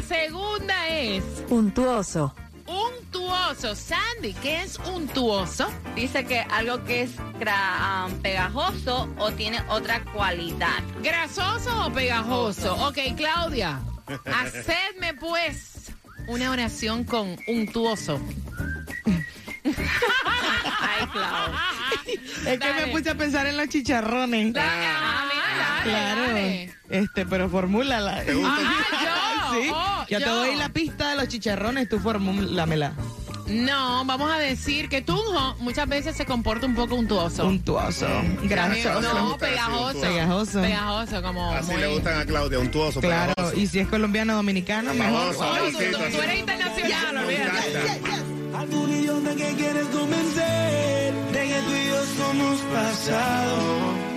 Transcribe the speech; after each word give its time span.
Segunda 0.09 0.87
es 0.89 1.23
Untuoso. 1.49 2.33
untuoso. 2.65 3.75
Sandy, 3.75 4.33
¿qué 4.41 4.63
es 4.63 4.79
untuoso? 4.79 5.69
Dice 5.95 6.25
que 6.25 6.39
algo 6.39 6.83
que 6.83 7.03
es 7.03 7.11
um, 7.19 8.11
pegajoso 8.21 9.07
o 9.19 9.31
tiene 9.31 9.61
otra 9.69 10.03
cualidad. 10.05 10.81
¿Grasoso 11.03 11.85
o 11.85 11.93
pegajoso? 11.93 12.75
Ok, 12.87 12.97
Claudia, 13.15 13.79
hacedme 14.25 15.13
pues 15.13 15.91
una 16.27 16.51
oración 16.51 17.03
con 17.03 17.37
untuoso. 17.47 18.19
Ay, 20.25 21.07
Clau. 21.11 21.51
Es 22.47 22.59
que 22.59 22.73
me 22.73 22.87
puse 22.87 23.09
a 23.11 23.15
pensar 23.15 23.45
en 23.45 23.57
los 23.57 23.67
chicharrones. 23.69 24.55
Ah, 24.57 25.27
mira, 25.29 25.38
dale, 25.59 25.89
Claro. 25.89 26.21
dale. 26.21 26.73
Este, 26.89 27.25
pero 27.25 27.49
formúlala. 27.49 28.23
¿Te 28.23 28.33
gusta? 28.33 28.57
Yo, 28.61 29.53
Sí. 29.61 29.69
oh, 29.73 30.05
Yo 30.09 30.19
te 30.19 30.25
doy 30.29 30.55
la 30.55 30.69
pista 30.69 31.09
de 31.09 31.15
los 31.15 31.27
chicharrones, 31.27 31.89
tú 31.89 31.99
formúlamela. 31.99 32.93
No, 33.47 34.05
vamos 34.05 34.31
a 34.31 34.37
decir 34.37 34.89
que 34.89 35.01
Tunjo 35.01 35.55
muchas 35.59 35.87
veces 35.89 36.15
se 36.15 36.23
comporta 36.23 36.67
un 36.67 36.75
poco 36.75 36.93
untuoso. 36.93 37.47
Untuoso. 37.47 38.07
No, 38.07 38.47
Grasoso. 38.47 39.37
pegajoso. 39.39 39.99
Pegajoso. 40.01 40.61
Pegajoso, 40.61 41.21
como 41.23 41.51
Así 41.51 41.71
muy... 41.71 41.81
le 41.81 41.87
gustan 41.87 42.19
a 42.21 42.25
Claudia, 42.25 42.59
untuoso, 42.59 43.01
Claro, 43.01 43.33
pegajoso. 43.33 43.59
y 43.59 43.65
si 43.65 43.79
es 43.79 43.87
colombiano 43.87 44.35
dominicano, 44.35 44.93
mejor. 44.93 45.35
Ay, 45.41 45.71
tú, 45.71 45.79
sí, 45.79 45.85
tú- 45.91 45.97
sí, 45.97 46.03
tú 46.11 46.11
sí. 46.11 46.23
eres 46.23 46.39
internacional, 46.41 47.13
Me 47.15 47.21
olvídate. 47.23 47.97
encanta. 47.97 48.59
Algún 48.59 48.89
idiota 48.91 49.35
que 49.35 49.53
quieres 49.55 49.85
convencer 49.87 51.13
de 51.31 51.47
que 51.47 51.61
tú 51.65 51.71
y 51.75 51.87
yo 51.87 52.05
somos 52.23 52.59
pasado. 52.71 54.08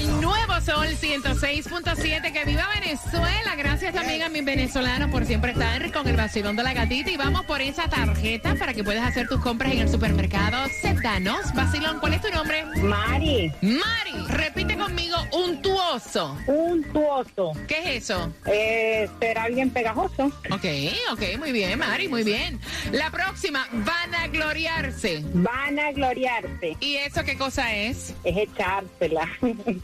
El 0.00 0.18
nuevo 0.18 0.49
Sol 0.64 0.86
106.7, 0.88 2.32
que 2.32 2.44
viva 2.44 2.68
Venezuela. 2.80 3.54
Gracias 3.56 3.94
también 3.94 4.22
a 4.22 4.28
mis 4.28 4.44
venezolanos 4.44 5.10
por 5.10 5.24
siempre 5.24 5.52
estar 5.52 5.90
con 5.92 6.06
el 6.06 6.16
vacilón 6.16 6.56
de 6.56 6.62
la 6.62 6.72
gatita. 6.74 7.10
Y 7.10 7.16
vamos 7.16 7.44
por 7.46 7.60
esa 7.60 7.88
tarjeta 7.88 8.54
para 8.56 8.74
que 8.74 8.84
puedas 8.84 9.06
hacer 9.08 9.26
tus 9.28 9.40
compras 9.40 9.72
en 9.72 9.80
el 9.80 9.88
supermercado 9.88 10.66
Septanos. 10.82 11.52
Vacilón, 11.54 11.98
¿cuál 12.00 12.14
es 12.14 12.20
tu 12.22 12.30
nombre? 12.30 12.64
Mari, 12.82 13.52
Mari, 13.62 14.26
repite 14.28 14.76
conmigo, 14.76 15.16
untuoso. 15.32 16.36
untuoso, 16.46 17.52
¿Qué 17.66 17.96
es 17.96 18.04
eso? 18.04 18.32
eh, 18.46 19.08
ser 19.18 19.38
alguien 19.38 19.70
pegajoso, 19.70 20.26
Ok, 20.50 20.64
ok, 21.12 21.22
muy 21.38 21.52
bien, 21.52 21.78
Mari, 21.78 22.08
muy 22.08 22.22
bien. 22.22 22.60
La 22.92 23.10
próxima, 23.10 23.66
vanagloriarse. 23.72 25.22
van 25.32 25.78
a 25.78 25.92
gloriarse, 25.92 26.76
¿Y 26.80 26.96
eso 26.96 27.24
qué 27.24 27.36
cosa 27.36 27.74
es? 27.74 28.14
es 28.24 28.36
echársela 28.36 29.28
de 29.40 29.80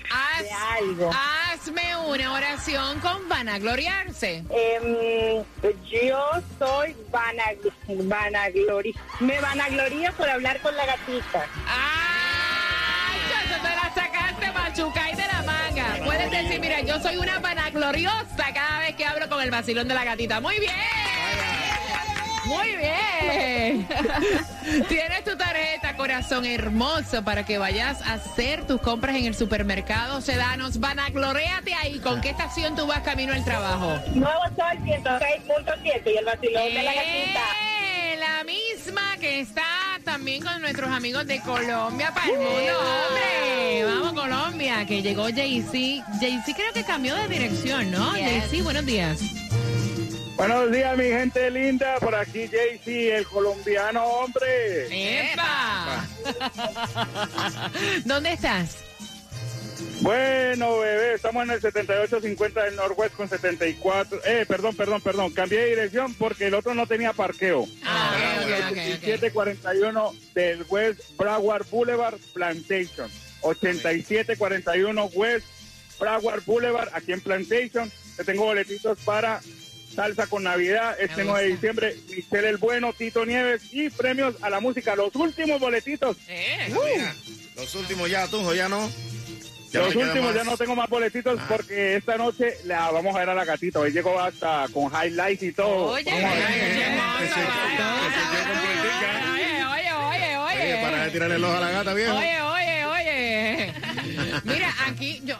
algo. 0.74 1.10
Hazme 1.52 1.96
una 2.08 2.32
oración 2.32 3.00
con 3.00 3.28
vanagloriarse. 3.28 4.44
Em, 4.50 5.44
yo 5.90 6.18
soy 6.58 6.94
vanag- 7.10 7.72
vanaglori, 8.08 8.94
me 9.20 9.40
vanagloría 9.40 10.12
por 10.12 10.28
hablar 10.28 10.60
con 10.60 10.76
la 10.76 10.86
gatita. 10.86 11.46
¡Ay! 11.68 13.18
Chacho, 13.30 13.62
te 13.62 13.68
la 13.68 13.94
sacaste 13.94 14.52
machuca 14.52 15.10
y 15.10 15.16
de 15.16 15.26
la 15.26 15.42
manga. 15.42 16.04
Puedes 16.04 16.30
decir, 16.30 16.60
mira, 16.60 16.80
yo 16.80 17.00
soy 17.00 17.16
una 17.16 17.38
vanagloriosa 17.38 18.52
cada 18.54 18.80
vez 18.80 18.94
que 18.96 19.04
hablo 19.04 19.28
con 19.28 19.40
el 19.40 19.50
vacilón 19.50 19.88
de 19.88 19.94
la 19.94 20.04
gatita. 20.04 20.40
¡Muy 20.40 20.58
bien! 20.58 20.72
Muy 22.46 22.76
bien. 22.76 23.88
Tienes 24.88 25.24
tu 25.24 25.36
tarjeta, 25.36 25.96
corazón 25.96 26.44
hermoso, 26.44 27.22
para 27.24 27.44
que 27.44 27.58
vayas 27.58 28.00
a 28.02 28.14
hacer 28.14 28.66
tus 28.66 28.80
compras 28.80 29.16
en 29.16 29.24
el 29.26 29.34
supermercado 29.34 30.20
Sedanos. 30.20 30.78
Vanagloréate 30.80 31.74
ahí. 31.74 31.98
¿Con 31.98 32.20
qué 32.20 32.30
estación 32.30 32.76
tú 32.76 32.86
vas 32.86 33.00
camino 33.00 33.32
al 33.32 33.44
trabajo? 33.44 33.98
Nuevo 34.14 34.42
Sol 34.56 34.78
106.7 34.84 36.02
y 36.06 36.16
el 36.16 36.24
vacilón 36.24 36.64
de 36.74 36.82
la 36.82 36.94
gatita. 36.94 37.42
Eh, 37.62 38.16
La 38.18 38.44
misma 38.44 39.16
que 39.20 39.40
está 39.40 39.64
también 40.04 40.42
con 40.42 40.60
nuestros 40.60 40.90
amigos 40.90 41.26
de 41.26 41.40
Colombia 41.40 42.12
para 42.14 42.26
el 42.32 42.38
mundo, 42.38 42.72
hombre. 43.08 43.84
Vamos, 43.84 44.12
Colombia, 44.22 44.84
que 44.86 45.02
llegó 45.02 45.28
JC. 45.28 46.02
JC 46.20 46.54
creo 46.54 46.72
que 46.74 46.84
cambió 46.84 47.14
de 47.16 47.28
dirección, 47.28 47.90
¿no? 47.90 48.14
Yes. 48.16 48.50
JC, 48.50 48.62
buenos 48.62 48.86
días. 48.86 49.18
Buenos 50.36 50.70
días, 50.70 50.98
mi 50.98 51.04
gente 51.04 51.50
linda. 51.50 51.96
Por 51.98 52.14
aquí, 52.14 52.46
JC, 52.46 53.16
el 53.16 53.26
colombiano, 53.26 54.04
hombre. 54.04 55.32
¡Epa! 55.32 56.06
¿Dónde 58.04 58.34
estás? 58.34 58.76
Bueno, 60.02 60.78
bebé, 60.78 61.14
estamos 61.14 61.42
en 61.44 61.52
el 61.52 61.60
7850 61.62 62.64
del 62.64 62.76
Northwest 62.76 63.14
con 63.14 63.28
74. 63.30 64.20
Eh, 64.26 64.44
perdón, 64.46 64.76
perdón, 64.76 65.00
perdón. 65.00 65.32
Cambié 65.32 65.58
de 65.58 65.70
dirección 65.70 66.12
porque 66.14 66.48
el 66.48 66.54
otro 66.54 66.74
no 66.74 66.86
tenía 66.86 67.14
parqueo. 67.14 67.66
Ah, 67.82 68.14
ok, 68.38 68.46
ok, 68.46 68.52
ok, 68.60 68.78
ok. 68.78 69.02
8741 69.04 70.12
del 70.34 70.66
West 70.68 71.00
Broward 71.16 71.66
Boulevard 71.70 72.18
Plantation. 72.34 73.10
8741 73.40 75.04
West 75.14 75.46
Broward 75.98 76.44
Boulevard, 76.44 76.90
aquí 76.92 77.12
en 77.12 77.22
Plantation. 77.22 77.90
Te 78.16 78.24
tengo 78.24 78.44
boletitos 78.44 78.98
para 79.00 79.40
Salsa 79.94 80.26
con 80.26 80.42
Navidad, 80.42 80.96
este 81.00 81.18
Me 81.18 81.30
9 81.30 81.42
de 81.44 81.50
diciembre, 81.52 81.96
Michelle 82.08 82.48
el 82.48 82.56
Bueno, 82.58 82.92
Tito 82.92 83.24
Nieves 83.24 83.62
y 83.72 83.88
premios 83.90 84.34
a 84.42 84.50
la 84.50 84.60
música. 84.60 84.94
Los 84.96 85.14
últimos 85.16 85.58
boletitos. 85.60 86.16
Eh. 86.28 86.68
Mira, 86.68 87.14
los 87.56 87.74
últimos 87.74 88.10
ya, 88.10 88.26
Tunjo, 88.28 88.54
ya 88.54 88.68
no. 88.68 88.90
Ya 89.72 89.80
Los 89.80 89.96
últimos 89.96 90.34
ya 90.34 90.44
no 90.44 90.56
tengo 90.56 90.76
más 90.76 90.88
boletitos 90.88 91.40
porque 91.48 91.96
esta 91.96 92.16
noche 92.16 92.56
la 92.64 92.90
vamos 92.90 93.14
a 93.16 93.18
ver 93.20 93.30
a 93.30 93.34
la 93.34 93.44
gatita. 93.44 93.80
Hoy 93.80 93.90
llegó 93.92 94.18
hasta 94.20 94.66
con 94.72 94.84
highlights 94.92 95.42
y 95.42 95.52
todo. 95.52 95.92
Oye, 95.92 96.10
Vamos 96.10 96.30
a 96.30 96.34
ver. 96.34 96.46
Oye. 96.46 97.32
Oye, 99.66 99.92
oye, 99.92 100.36
oye, 100.36 100.62
Oye, 100.62 100.82
para 100.82 101.10
tirarle 101.10 101.36
el 101.36 101.44
ojo 101.44 101.56
a 101.56 101.60
la 101.60 101.70
gata, 101.70 101.94
viejo. 101.94 102.16
Oye, 102.16 102.40
oye, 102.42 102.55
Mira, 104.44 104.74
aquí 104.86 105.20
yo. 105.24 105.36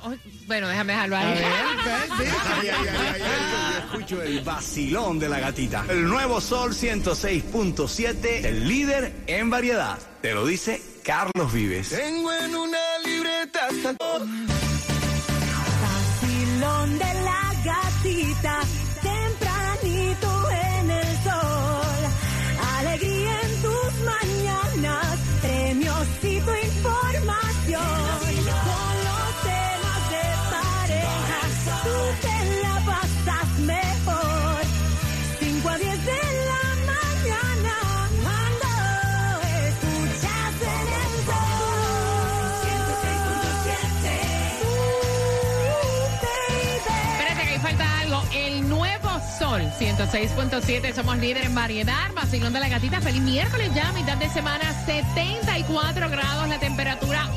Bueno, 0.47 0.69
déjame 0.69 0.93
dejarlo 0.93 1.17
ahí. 1.17 1.27
Ay, 1.27 2.69
ay, 2.69 2.69
ay, 2.69 2.89
ay, 2.89 2.89
ay. 2.99 3.21
Yo 3.21 3.79
escucho 3.79 4.23
el 4.23 4.41
vacilón 4.41 5.19
de 5.19 5.29
la 5.29 5.41
gatita. 5.41 5.85
El 5.89 6.05
nuevo 6.05 6.41
Sol 6.41 6.73
106.7, 6.73 8.45
el 8.45 8.69
líder 8.69 9.13
en 9.27 9.51
variedad. 9.51 9.99
Te 10.23 10.33
lo 10.33 10.47
dice 10.47 10.81
Carlos 11.05 11.53
Vives. 11.53 11.91
Tengo 11.91 12.33
en 12.33 12.55
una 12.55 12.99
libreta 13.05 13.69
Vacilón 15.83 16.99
de 16.99 17.15
la 17.23 17.55
gatita, 17.65 18.61
sol 49.49 49.63
106.7. 49.79 50.95
Somos 50.95 51.19
líder 51.19 51.45
en 51.45 51.55
variedad. 51.55 52.13
Vacilón 52.15 52.53
de 52.53 52.61
la 52.61 52.69
gatita. 52.69 53.01
Feliz 53.01 53.23
miércoles 53.23 53.71
ya, 53.75 53.93
mitad 53.93 54.17
de 54.17 54.29
semana. 54.29 54.65
74 54.85 56.11
grados 56.11 56.49
la 56.49 56.59
temperatura. 56.59 57.29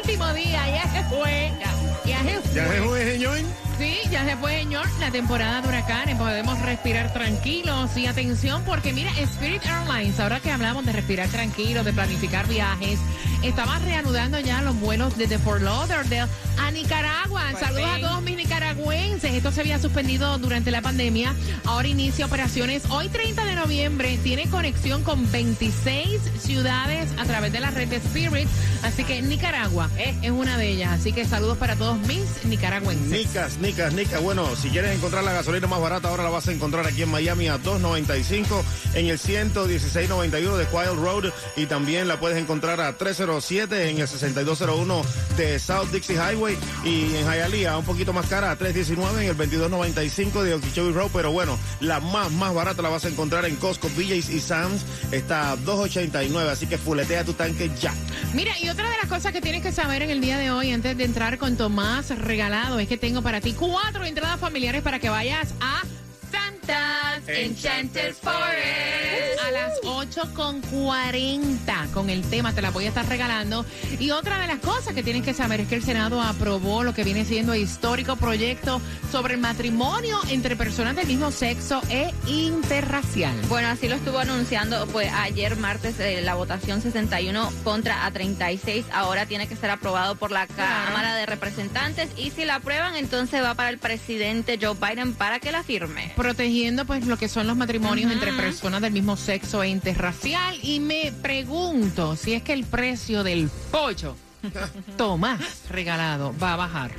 Último 0.00 0.32
día. 0.32 0.62
Ya 0.68 0.90
se 0.90 1.04
fue. 1.04 1.52
Ya, 1.60 1.70
ya 2.06 2.22
se 2.22 2.40
fue. 2.40 2.54
Ya 2.54 2.68
se 2.68 2.82
fue, 2.82 3.12
señor. 3.12 3.67
Sí, 3.78 3.96
ya 4.10 4.24
se 4.24 4.36
fue, 4.36 4.58
señor, 4.58 4.86
la 4.98 5.10
temporada 5.12 5.60
de 5.62 5.68
huracanes. 5.68 6.16
Podemos 6.16 6.58
respirar 6.62 7.12
tranquilos 7.12 7.96
y 7.96 8.06
atención 8.06 8.62
porque 8.64 8.92
mira, 8.92 9.10
Spirit 9.20 9.62
Airlines, 9.64 10.18
ahora 10.18 10.40
que 10.40 10.50
hablamos 10.50 10.84
de 10.84 10.92
respirar 10.92 11.28
tranquilos, 11.28 11.84
de 11.84 11.92
planificar 11.92 12.48
viajes, 12.48 12.98
estaba 13.44 13.78
reanudando 13.78 14.40
ya 14.40 14.62
los 14.62 14.74
vuelos 14.80 15.16
desde 15.16 15.38
Fort 15.38 15.62
Lauderdale 15.62 16.26
a 16.60 16.70
Nicaragua. 16.72 17.42
Pues 17.52 17.60
Saludos 17.62 17.90
sí. 17.94 18.02
a 18.04 18.08
todos 18.08 18.22
mis 18.22 18.36
nicaragüenses. 18.36 19.32
Esto 19.32 19.52
se 19.52 19.60
había 19.60 19.78
suspendido 19.78 20.38
durante 20.38 20.72
la 20.72 20.82
pandemia. 20.82 21.34
Ahora 21.64 21.86
inicia 21.86 22.26
operaciones. 22.26 22.82
Hoy 22.90 23.08
30 23.08 23.44
de 23.44 23.54
noviembre 23.54 24.18
tiene 24.24 24.48
conexión 24.50 25.04
con 25.04 25.30
26 25.30 26.20
ciudades 26.40 27.08
a 27.16 27.24
través 27.26 27.52
de 27.52 27.60
la 27.60 27.70
red 27.70 27.86
de 27.88 27.96
Spirit. 27.96 28.48
Así 28.82 29.04
que 29.04 29.22
Nicaragua 29.22 29.88
Eh. 29.98 30.16
es 30.22 30.30
una 30.32 30.56
de 30.58 30.68
ellas. 30.68 30.98
Así 31.00 31.12
que 31.12 31.24
saludos 31.24 31.58
para 31.58 31.76
todos 31.76 31.96
mis 32.00 32.44
nicaragüenses. 32.44 33.06
Nicas, 33.08 33.58
Nicas, 33.58 33.67
Nicas. 33.68 34.22
Bueno, 34.22 34.56
si 34.56 34.70
quieres 34.70 34.96
encontrar 34.96 35.22
la 35.24 35.32
gasolina 35.32 35.66
más 35.66 35.78
barata, 35.78 36.08
ahora 36.08 36.22
la 36.22 36.30
vas 36.30 36.48
a 36.48 36.52
encontrar 36.52 36.86
aquí 36.86 37.02
en 37.02 37.10
Miami 37.10 37.48
a 37.48 37.58
2.95 37.58 38.62
en 38.94 39.06
el 39.08 39.18
116.91 39.18 40.56
de 40.56 40.64
Quail 40.64 40.96
Road 40.96 41.24
y 41.54 41.66
también 41.66 42.08
la 42.08 42.18
puedes 42.18 42.38
encontrar 42.38 42.80
a 42.80 42.96
307 42.96 43.90
en 43.90 43.98
el 43.98 44.08
6201 44.08 45.02
de 45.36 45.58
South 45.58 45.88
Dixie 45.92 46.16
Highway 46.16 46.56
y 46.82 47.14
en 47.16 47.26
Hialeah 47.26 47.76
un 47.76 47.84
poquito 47.84 48.14
más 48.14 48.26
cara 48.26 48.50
a 48.50 48.56
319 48.56 49.24
en 49.24 49.30
el 49.30 49.36
2295 49.36 50.44
de 50.44 50.54
Okeechobee 50.54 50.92
Road, 50.92 51.10
pero 51.12 51.30
bueno, 51.30 51.58
la 51.80 52.00
más 52.00 52.32
más 52.32 52.54
barata 52.54 52.80
la 52.80 52.88
vas 52.88 53.04
a 53.04 53.08
encontrar 53.08 53.44
en 53.44 53.56
Costco, 53.56 53.90
BJ's 53.90 54.30
y 54.30 54.40
Sam's, 54.40 54.80
está 55.12 55.52
a 55.52 55.56
2.89, 55.58 56.48
así 56.48 56.66
que 56.66 56.78
fuletea 56.78 57.22
tu 57.24 57.34
tanque 57.34 57.70
ya. 57.78 57.92
Mira, 58.32 58.58
y 58.58 58.70
otra 58.70 58.88
de 58.88 58.96
las 58.96 59.06
cosas 59.06 59.32
que 59.32 59.42
tienes 59.42 59.62
que 59.62 59.72
saber 59.72 60.02
en 60.02 60.10
el 60.10 60.22
día 60.22 60.38
de 60.38 60.50
hoy, 60.50 60.72
antes 60.72 60.96
de 60.96 61.04
entrar 61.04 61.36
con 61.36 61.56
Tomás 61.56 62.16
regalado, 62.18 62.78
es 62.78 62.88
que 62.88 62.96
tengo 62.96 63.20
para 63.20 63.40
ti 63.42 63.52
cuatro 63.58 64.04
entradas 64.04 64.38
familiares 64.38 64.82
para 64.82 64.98
que 64.98 65.10
vayas 65.10 65.52
a 65.60 65.82
Santa's 66.30 67.07
Enchanted 67.28 68.14
Forest 68.14 69.40
a 69.46 69.50
las 69.50 69.72
8 69.84 70.30
con 70.34 70.60
40 70.62 71.88
con 71.92 72.08
el 72.08 72.22
tema, 72.22 72.54
te 72.54 72.62
la 72.62 72.70
voy 72.70 72.86
a 72.86 72.88
estar 72.88 73.06
regalando. 73.06 73.66
Y 73.98 74.10
otra 74.10 74.40
de 74.40 74.46
las 74.46 74.58
cosas 74.60 74.94
que 74.94 75.02
tienes 75.02 75.22
que 75.22 75.34
saber 75.34 75.60
es 75.60 75.68
que 75.68 75.74
el 75.74 75.82
Senado 75.82 76.22
aprobó 76.22 76.82
lo 76.82 76.94
que 76.94 77.04
viene 77.04 77.26
siendo 77.26 77.54
histórico 77.54 78.16
proyecto 78.16 78.80
sobre 79.12 79.34
el 79.34 79.40
matrimonio 79.40 80.18
entre 80.30 80.56
personas 80.56 80.96
del 80.96 81.06
mismo 81.06 81.30
sexo 81.30 81.82
e 81.90 82.12
interracial. 82.26 83.34
Bueno, 83.48 83.68
así 83.68 83.88
lo 83.88 83.96
estuvo 83.96 84.18
anunciando 84.18 84.86
pues 84.86 85.12
ayer 85.12 85.56
martes 85.56 86.00
eh, 86.00 86.22
la 86.22 86.34
votación 86.34 86.80
61 86.80 87.52
contra 87.62 88.06
a 88.06 88.10
36. 88.10 88.86
Ahora 88.92 89.26
tiene 89.26 89.48
que 89.48 89.56
ser 89.56 89.70
aprobado 89.70 90.14
por 90.14 90.30
la 90.30 90.46
Cámara 90.46 91.14
de 91.14 91.26
Representantes 91.26 92.08
y 92.16 92.30
si 92.30 92.46
la 92.46 92.56
aprueban 92.56 92.96
entonces 92.96 93.42
va 93.42 93.54
para 93.54 93.68
el 93.68 93.78
presidente 93.78 94.58
Joe 94.60 94.74
Biden 94.74 95.14
para 95.14 95.40
que 95.40 95.52
la 95.52 95.62
firme. 95.62 96.12
protegiendo 96.16 96.86
pues 96.86 97.06
lo 97.06 97.17
que 97.18 97.28
son 97.28 97.46
los 97.46 97.56
matrimonios 97.56 98.12
entre 98.12 98.32
personas 98.32 98.80
del 98.80 98.92
mismo 98.92 99.16
sexo 99.16 99.62
e 99.62 99.68
interracial 99.68 100.58
y 100.62 100.80
me 100.80 101.12
pregunto 101.12 102.16
si 102.16 102.34
es 102.34 102.42
que 102.42 102.52
el 102.52 102.64
precio 102.64 103.24
del 103.24 103.50
pollo 103.70 104.16
Tomás 104.96 105.64
regalado 105.68 106.34
va 106.40 106.54
a 106.54 106.56
bajar 106.56 106.92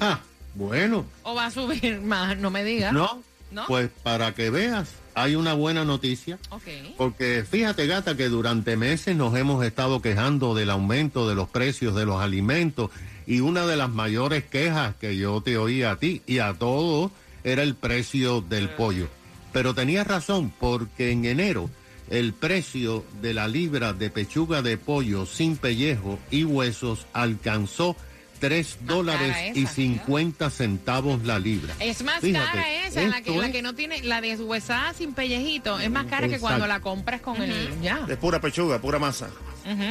Ah, 0.00 0.20
bueno, 0.54 1.04
o 1.22 1.34
va 1.34 1.46
a 1.46 1.50
subir 1.50 2.00
más, 2.00 2.36
no 2.38 2.50
me 2.50 2.64
digas. 2.64 2.92
¿no? 2.92 3.22
¿No? 3.52 3.66
Pues 3.66 3.90
para 4.02 4.34
que 4.34 4.50
veas, 4.50 4.88
hay 5.14 5.34
una 5.34 5.54
buena 5.54 5.84
noticia. 5.84 6.38
Ok. 6.50 6.62
Porque 6.96 7.44
fíjate, 7.48 7.86
gata, 7.86 8.16
que 8.16 8.28
durante 8.28 8.76
meses 8.76 9.16
nos 9.16 9.36
hemos 9.36 9.64
estado 9.64 10.00
quejando 10.00 10.54
del 10.54 10.70
aumento 10.70 11.28
de 11.28 11.34
los 11.34 11.48
precios 11.48 11.94
de 11.94 12.06
los 12.06 12.20
alimentos 12.20 12.90
y 13.26 13.40
una 13.40 13.66
de 13.66 13.76
las 13.76 13.90
mayores 13.90 14.44
quejas 14.44 14.94
que 14.96 15.16
yo 15.16 15.40
te 15.40 15.58
oía 15.58 15.92
a 15.92 15.96
ti 15.96 16.22
y 16.26 16.38
a 16.38 16.54
todos 16.54 17.10
era 17.44 17.62
el 17.62 17.74
precio 17.74 18.40
del 18.40 18.70
pollo. 18.70 19.08
Pero 19.52 19.74
tenías 19.74 20.06
razón, 20.06 20.52
porque 20.58 21.10
en 21.10 21.24
enero 21.24 21.70
el 22.08 22.32
precio 22.32 23.04
de 23.22 23.34
la 23.34 23.48
libra 23.48 23.92
de 23.92 24.10
pechuga 24.10 24.62
de 24.62 24.76
pollo 24.76 25.26
sin 25.26 25.56
pellejo 25.56 26.18
y 26.30 26.44
huesos 26.44 27.06
alcanzó 27.12 27.96
3 28.40 28.78
dólares 28.82 29.36
y 29.54 29.64
esa, 29.64 29.74
50 29.74 30.50
centavos 30.50 31.24
la 31.24 31.38
libra. 31.38 31.74
Es 31.78 32.02
más 32.02 32.20
Fíjate, 32.20 32.44
cara 32.46 32.86
esa, 32.86 33.02
la 33.02 33.22
que, 33.22 33.36
la 33.36 33.62
no 33.62 33.74
tiene, 33.74 34.02
la 34.02 34.20
deshuesada 34.20 34.94
sin 34.94 35.12
pellejito, 35.12 35.78
es 35.78 35.90
más 35.90 36.06
cara 36.06 36.26
que 36.28 36.40
cuando 36.40 36.66
la 36.66 36.80
compras 36.80 37.20
con 37.20 37.40
el 37.40 37.80
ya. 37.80 38.06
Es 38.08 38.16
pura 38.16 38.40
pechuga, 38.40 38.80
pura 38.80 38.98
masa. 38.98 39.30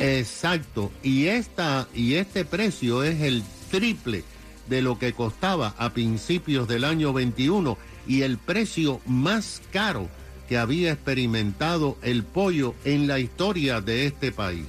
Exacto. 0.02 0.92
Y 1.04 1.28
esta 1.28 1.88
y 1.94 2.16
este 2.16 2.44
precio 2.44 3.04
es 3.04 3.22
el 3.22 3.44
triple 3.72 4.24
de 4.70 4.82
lo 4.82 5.00
que 5.00 5.14
costaba 5.14 5.74
a 5.78 5.92
principios 5.92 6.68
del 6.68 6.84
año 6.84 7.12
21 7.12 7.78
y 8.08 8.22
el 8.22 8.38
precio 8.38 9.02
más 9.06 9.62
caro 9.72 10.08
que 10.48 10.58
había 10.58 10.92
experimentado 10.92 11.98
el 12.02 12.24
pollo 12.24 12.74
en 12.86 13.08
la 13.08 13.20
historia 13.20 13.82
de 13.82 14.06
este 14.06 14.32
país. 14.32 14.66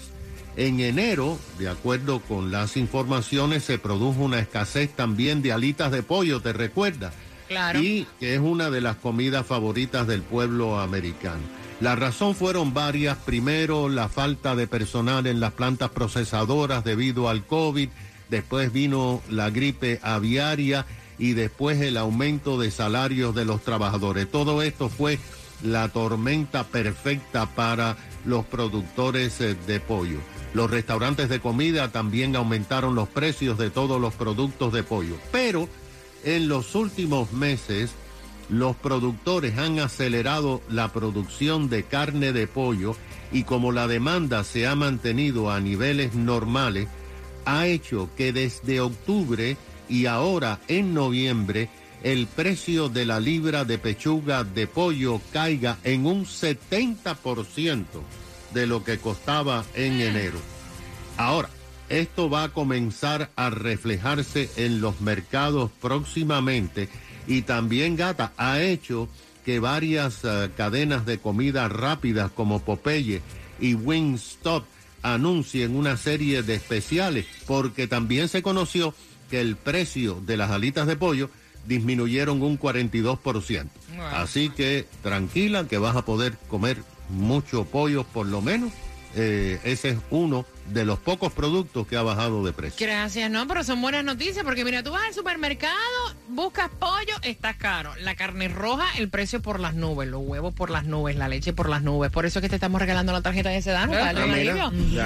En 0.57 0.81
enero, 0.81 1.39
de 1.59 1.69
acuerdo 1.69 2.21
con 2.21 2.51
las 2.51 2.77
informaciones, 2.77 3.65
se 3.65 3.79
produjo 3.79 4.23
una 4.23 4.41
escasez 4.41 4.91
también 4.91 5.43
de 5.43 5.53
alitas 5.53 5.91
de 5.93 6.03
pollo, 6.03 6.41
¿te 6.41 6.53
recuerdas? 6.53 7.15
Claro. 7.49 7.81
Y 7.81 8.07
que 8.19 8.35
es 8.35 8.41
una 8.41 8.71
de 8.71 8.81
las 8.81 8.97
comidas 8.97 9.47
favoritas 9.47 10.07
del 10.07 10.23
pueblo 10.23 10.79
americano. 10.81 11.41
La 11.81 11.97
razón 11.97 12.35
fueron 12.35 12.75
varias. 12.75 13.17
Primero, 13.17 13.89
la 13.89 14.09
falta 14.09 14.55
de 14.55 14.67
personal 14.67 15.27
en 15.27 15.41
las 15.41 15.55
plantas 15.55 15.91
procesadoras 15.91 16.85
debido 16.85 17.29
al 17.29 17.47
COVID. 17.47 17.89
Después 18.31 18.73
vino 18.73 19.21
la 19.29 19.51
gripe 19.51 19.99
aviaria 20.03 20.87
y 21.19 21.33
después 21.33 21.81
el 21.81 21.97
aumento 21.97 22.59
de 22.59 22.71
salarios 22.71 23.35
de 23.35 23.45
los 23.45 23.63
trabajadores. 23.63 24.31
Todo 24.31 24.63
esto 24.63 24.89
fue 24.89 25.19
la 25.63 25.89
tormenta 25.89 26.65
perfecta 26.65 27.47
para 27.47 27.97
los 28.25 28.47
productores 28.47 29.41
eh, 29.41 29.57
de 29.67 29.81
pollo. 29.81 30.19
Los 30.55 30.71
restaurantes 30.71 31.29
de 31.29 31.41
comida 31.41 31.93
también 31.93 32.35
aumentaron 32.35 32.95
los 32.95 33.09
precios 33.09 33.59
de 33.59 33.71
todos 33.71 34.01
los 34.01 34.15
productos 34.15 34.73
de 34.73 34.83
pollo. 34.83 35.17
Pero 35.31 35.69
en 36.25 36.49
los 36.49 36.75
últimos 36.75 37.33
meses, 37.33 37.91
los 38.49 38.75
productores 38.77 39.59
han 39.59 39.79
acelerado 39.79 40.61
la 40.69 40.93
producción 40.93 41.69
de 41.69 41.85
carne 41.85 42.33
de 42.33 42.47
pollo 42.47 42.97
y 43.33 43.45
como 43.45 43.71
la 43.71 43.87
demanda 43.87 44.43
se 44.43 44.67
ha 44.67 44.75
mantenido 44.75 45.51
a 45.51 45.61
niveles 45.61 46.15
normales, 46.15 46.89
ha 47.45 47.67
hecho 47.67 48.09
que 48.17 48.33
desde 48.33 48.81
octubre 48.81 49.57
y 49.89 50.07
ahora 50.07 50.61
en 50.69 50.95
noviembre 50.95 51.69
el 52.03 52.27
precio 52.27 52.89
de 52.89 53.05
la 53.05 53.21
libra 53.21 53.65
de 53.65 53.79
pechuga 53.79 54.45
de 54.45 54.67
pollo 54.67 55.21
caiga 55.33 55.79
en 55.85 56.07
un 56.07 56.25
70% 56.25 57.85
de 58.55 58.67
lo 58.67 58.85
que 58.85 58.99
costaba 58.99 59.65
en 59.75 60.01
enero. 60.01 60.39
Ahora, 61.17 61.51
esto 61.89 62.31
va 62.31 62.45
a 62.45 62.49
comenzar 62.51 63.31
a 63.37 63.51
reflejarse 63.51 64.49
en 64.57 64.81
los 64.81 65.01
mercados 65.01 65.71
próximamente 65.81 66.89
y 67.27 67.43
también 67.43 67.97
Gata 67.97 68.33
ha 68.37 68.61
hecho 68.61 69.09
que 69.45 69.59
varias 69.59 70.21
eh, 70.25 70.51
cadenas 70.57 71.05
de 71.05 71.19
comida 71.19 71.69
rápidas 71.69 72.31
como 72.31 72.61
Popeye 72.61 73.23
y 73.59 73.75
Wingstop 73.75 74.65
anuncien 75.03 75.77
una 75.77 75.97
serie 75.97 76.43
de 76.43 76.55
especiales 76.55 77.27
porque 77.47 77.87
también 77.87 78.29
se 78.29 78.43
conoció 78.43 78.95
que 79.31 79.41
el 79.41 79.57
precio 79.57 80.21
de 80.27 80.37
las 80.37 80.51
alitas 80.51 80.87
de 80.87 80.97
pollo 80.97 81.31
disminuyeron 81.67 82.43
un 82.43 82.59
42%. 82.59 83.69
Así 84.13 84.51
que 84.51 84.87
tranquila 85.03 85.67
que 85.69 85.79
vas 85.79 85.97
a 85.97 86.05
poder 86.05 86.37
comer 86.49 86.79
mucho 87.09 87.65
pollo 87.65 88.05
por 88.05 88.27
lo 88.27 88.41
menos. 88.41 88.73
Eh, 89.17 89.59
ese 89.65 89.91
es 89.91 89.99
uno 90.11 90.47
de 90.73 90.85
los 90.85 90.99
pocos 90.99 91.33
productos 91.33 91.87
que 91.87 91.97
ha 91.97 92.03
bajado 92.03 92.45
de 92.45 92.53
precio. 92.53 92.87
Gracias, 92.87 93.31
no, 93.31 93.47
pero 93.47 93.65
son 93.65 93.81
buenas 93.83 94.05
noticias 94.05 94.45
porque 94.45 94.65
mira, 94.65 94.83
tú 94.83 94.91
vas 94.93 95.03
al 95.07 95.15
supermercado, 95.15 95.75
buscas 96.29 96.71
pollo, 96.79 97.15
está 97.23 97.55
caro. 97.55 97.93
La 98.01 98.15
carne 98.15 98.49
roja, 98.49 98.87
el 98.99 99.09
precio 99.09 99.43
por 99.43 99.61
las 99.61 99.75
nubes, 99.75 100.09
los 100.09 100.23
huevos 100.25 100.55
por 100.55 100.71
las 100.71 100.85
nubes, 100.85 101.17
la 101.17 101.29
leche 101.29 101.53
por 101.53 101.69
las 101.69 101.83
nubes. 101.83 102.11
Por 102.11 102.27
eso 102.27 102.39
es 102.39 102.43
que 102.43 102.49
te 102.49 102.55
estamos 102.57 102.81
regalando 102.81 103.13
la 103.13 103.23
tarjeta 103.23 103.51
de 103.51 103.63
Sedano, 103.63 103.93
Ah, 103.95 104.13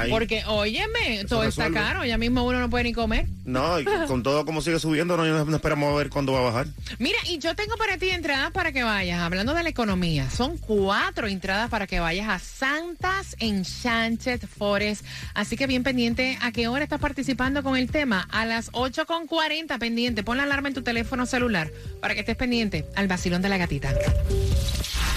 ahí. 0.01 0.11
Porque, 0.11 0.45
óyeme, 0.47 1.25
todo 1.29 1.45
está 1.45 1.71
caro, 1.71 2.05
ya 2.05 2.19
mismo 2.19 2.45
uno 2.45 2.61
no 2.61 2.71
puede 2.71 2.85
ni 2.85 2.93
comer. 2.93 3.27
No, 3.45 3.81
y 3.81 3.85
con 4.09 4.23
todo 4.23 4.45
como 4.45 4.61
sigue 4.63 4.79
subiendo, 4.79 5.17
no, 5.17 5.45
no 5.45 5.57
esperamos 5.57 5.93
a 5.93 5.97
ver 5.97 6.11
cuándo 6.11 6.33
va 6.33 6.41
a 6.41 6.43
bajar. 6.43 6.67
Mira, 6.99 7.19
y 7.29 7.39
yo 7.39 7.55
tengo 7.55 7.77
para 7.77 7.99
ti 7.99 8.11
entradas 8.11 8.51
para 8.53 8.73
que 8.73 8.83
vayas, 8.83 9.21
hablando 9.21 9.55
de 9.55 9.63
la 9.63 9.69
economía, 9.69 10.31
son 10.31 10.59
cuatro 10.59 11.27
entradas 11.27 11.71
para 11.71 11.87
que 11.87 12.01
vayas 12.01 12.29
a 12.29 12.39
Santas 12.39 13.37
Enchanted 13.39 14.41
Forest. 14.47 15.05
Así 15.35 15.54
que 15.57 15.67
bien 15.67 15.83
pendiente, 15.83 16.39
¿a 16.41 16.53
qué 16.53 16.69
hora 16.69 16.85
estás 16.85 17.01
participando 17.01 17.63
con 17.63 17.77
el 17.77 17.91
tema? 17.91 18.27
A 18.31 18.47
las 18.47 18.73
8.40 18.73 19.79
pendiente, 19.79 20.23
pon 20.23 20.37
la 20.37 20.45
alarma 20.45 20.69
en 20.69 20.75
tu 20.75 20.83
teléfono 20.83 21.27
celular 21.27 21.71
para 22.01 22.15
que 22.15 22.21
estés 22.21 22.37
pendiente 22.37 22.87
al 22.97 23.09
vacilón 23.09 23.43
de 23.43 23.49
la 23.49 23.59
gatita. 23.59 23.93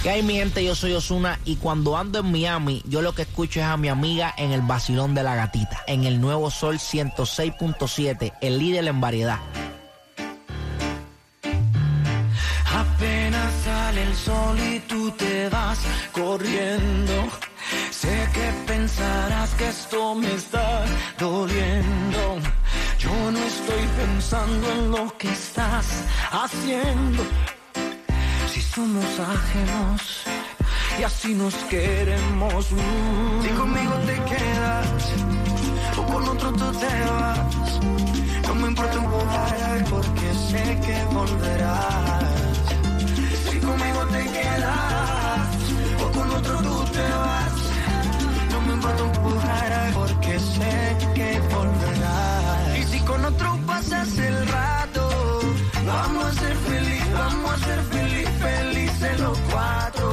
¿Qué 0.04 0.10
hay 0.10 0.24
mi 0.24 0.36
gente? 0.36 0.64
Yo 0.64 0.76
soy 0.76 0.94
Osuna 0.94 1.40
y 1.44 1.56
cuando 1.56 1.98
ando 1.98 2.20
en 2.20 2.32
Miami, 2.32 2.84
yo 2.88 3.02
lo 3.02 3.14
que 3.14 3.24
escucho 3.24 3.60
es 3.60 3.66
a 3.66 3.78
mi 3.78 3.90
amiga 3.90 4.34
en 4.38 4.52
el 4.52 4.62
vacilón 4.62 5.16
de 5.16 5.24
la 5.24 5.36
gatita, 5.36 5.84
en 5.88 6.06
el 6.06 6.22
nuevo 6.22 6.52
Sol 6.52 6.78
106.7, 6.78 8.34
el 8.42 8.60
líder 8.60 8.88
en 8.88 9.02
variedad. 9.02 9.40
Apenas 12.74 13.54
sale 13.64 14.04
el 14.04 14.16
sol 14.16 14.58
y 14.60 14.80
tú 14.82 15.12
te 15.12 15.50
vas 15.50 15.80
corriendo. 16.12 17.28
Que 19.58 19.70
esto 19.70 20.14
me 20.14 20.32
está 20.36 20.86
doliendo. 21.18 22.38
Yo 23.00 23.32
no 23.32 23.40
estoy 23.40 23.88
pensando 23.98 24.72
en 24.72 24.92
lo 24.92 25.18
que 25.18 25.32
estás 25.32 25.86
haciendo. 26.32 27.24
Si 28.52 28.62
somos 28.62 29.06
ajenos 29.20 30.24
y 31.00 31.04
así 31.04 31.34
nos 31.34 31.56
queremos. 31.72 32.72
mm. 32.72 33.42
Si 33.42 33.50
conmigo 33.50 33.94
te 34.06 34.16
quedas 34.32 34.88
o 35.98 36.02
con 36.06 36.28
otro 36.28 36.52
tú 36.54 36.72
te 36.80 36.94
vas. 37.12 37.80
No 38.48 38.56
me 38.56 38.68
importa 38.68 39.00
un 39.00 39.06
poco 39.06 39.26
porque 39.90 40.34
sé 40.50 40.80
que 40.86 41.04
volverás. 41.16 42.24
Si 43.50 43.60
conmigo 43.60 44.06
te 44.12 44.24
quedas 44.24 45.48
o 46.04 46.12
con 46.12 46.30
otro 46.30 46.58
tú 46.62 46.92
te 46.92 47.10
vas. 47.10 47.27
Porque 49.94 50.40
sé 50.40 50.96
que 51.14 51.40
volverás. 51.54 52.78
Y 52.78 52.84
si 52.84 53.00
con 53.00 53.24
otro 53.26 53.58
pasas 53.66 54.18
el 54.18 54.48
rato, 54.48 55.10
vamos 55.86 56.26
a 56.26 56.34
ser 56.34 56.56
feliz, 56.58 57.04
vamos 57.14 57.52
a 57.52 57.66
ser 57.66 57.82
feliz, 57.84 58.30
felices 58.40 59.20
los 59.20 59.38
cuatro. 59.52 60.12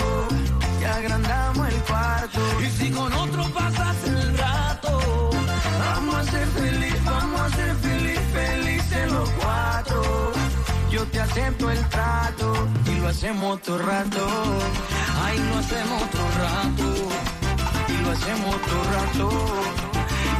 Y 0.80 0.84
agrandamos 0.84 1.68
el 1.68 1.82
cuarto. 1.82 2.40
Y 2.60 2.70
si 2.70 2.90
con 2.90 3.12
otro 3.12 3.44
pasas 3.50 3.96
el 4.06 4.38
rato, 4.38 5.30
vamos 5.78 6.14
a 6.16 6.24
ser 6.24 6.46
feliz, 6.48 7.04
vamos 7.04 7.40
a 7.40 7.48
ser 7.50 7.76
feliz, 7.76 8.20
felices 8.32 9.12
los 9.12 9.30
cuatro. 9.30 10.32
Yo 10.90 11.04
te 11.06 11.20
acepto 11.20 11.70
el 11.70 11.88
trato 11.88 12.68
y 12.86 12.94
lo 13.00 13.08
hacemos 13.08 13.60
todo 13.62 13.78
rato. 13.78 14.26
Ay, 15.24 15.38
lo 15.38 15.58
hacemos 15.58 16.10
todo 16.10 16.28
rato. 16.38 17.43
Y 17.88 18.02
lo 18.02 18.10
hacemos 18.10 18.62
todo 18.62 18.84
rato. 18.84 19.30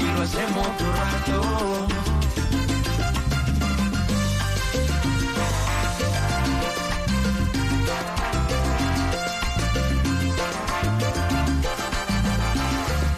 Y 0.01 0.05
lo 0.05 0.23
hacemos 0.23 0.77
todo 0.77 0.93
rato. 0.93 2.05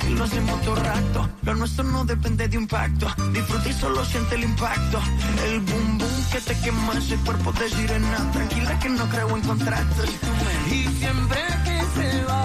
y 0.09 0.15
lo 0.15 0.25
hacemos 0.25 0.61
todo 0.63 0.77
rato. 0.77 1.29
Lo 1.43 1.55
nuestro 1.55 1.85
no 1.85 2.05
depende 2.05 2.49
de 2.49 2.59
un 2.59 2.67
pacto. 2.67 3.07
Disfruta 3.33 3.73
solo 3.73 4.05
siente 4.05 4.35
el 4.37 4.45
impacto. 4.45 5.01
El 5.47 5.61
boom 5.61 5.99
boom 5.99 6.25
que 6.33 6.41
te 6.41 6.59
quema 6.61 6.93
ese 6.95 7.17
cuerpo 7.17 7.53
de 7.53 7.69
sirena. 7.69 8.31
Tranquila 8.33 8.79
que 8.79 8.89
no 8.89 9.09
creo 9.09 9.37
en 9.37 9.43
contratos. 9.43 10.11
Y 10.71 10.85
siempre 10.99 11.41
que 11.65 11.81
se 11.95 12.25
va, 12.25 12.43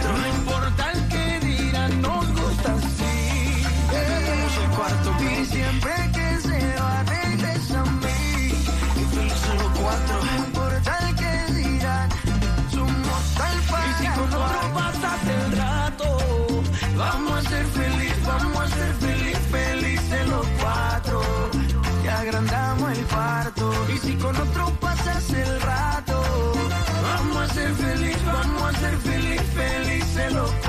cuatro. 0.00 0.18
No 0.18 0.26
importa 0.28 0.92
el 0.92 1.08
que 1.08 1.46
dirán, 1.46 2.02
nos 2.02 2.26
gusta 2.40 2.74
así. 2.74 3.64
Tenemos 3.90 4.56
el 4.62 4.70
cuarto. 4.76 5.16
Y 5.20 5.44
siempre 5.46 5.92
que 6.12 6.19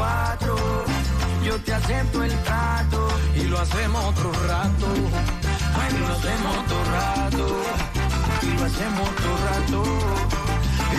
cuatro. 0.01 0.55
Yo 1.43 1.53
te 1.65 1.73
acepto 1.73 2.23
el 2.23 2.33
trato 2.47 3.01
y 3.35 3.43
lo 3.51 3.59
hacemos 3.59 4.01
otro 4.11 4.31
rato. 4.47 4.87
Ay, 5.81 5.91
lo 5.99 6.07
hacemos 6.15 6.51
otro 6.63 6.79
rato. 6.97 7.45
Y 8.47 8.49
lo 8.57 8.63
hacemos 8.69 9.03
otro 9.13 9.31
rato. 9.47 9.79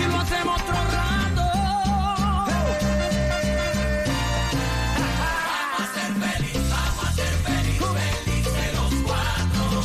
Y 0.00 0.02
lo 0.10 0.16
hacemos 0.22 0.54
otro 0.62 0.78
rato. 0.96 1.46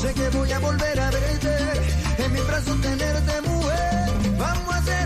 Sé 0.02 0.14
que 0.14 0.30
voy 0.30 0.52
a 0.52 0.60
volver 0.60 1.00
a 1.00 1.10
verte, 1.10 1.56
en 2.24 2.34
mis 2.34 2.46
brazos 2.48 2.80
tenerte 2.82 3.42
mujer. 3.50 4.12
Vamos 4.38 4.76
a 4.76 4.78
hacer 4.78 4.97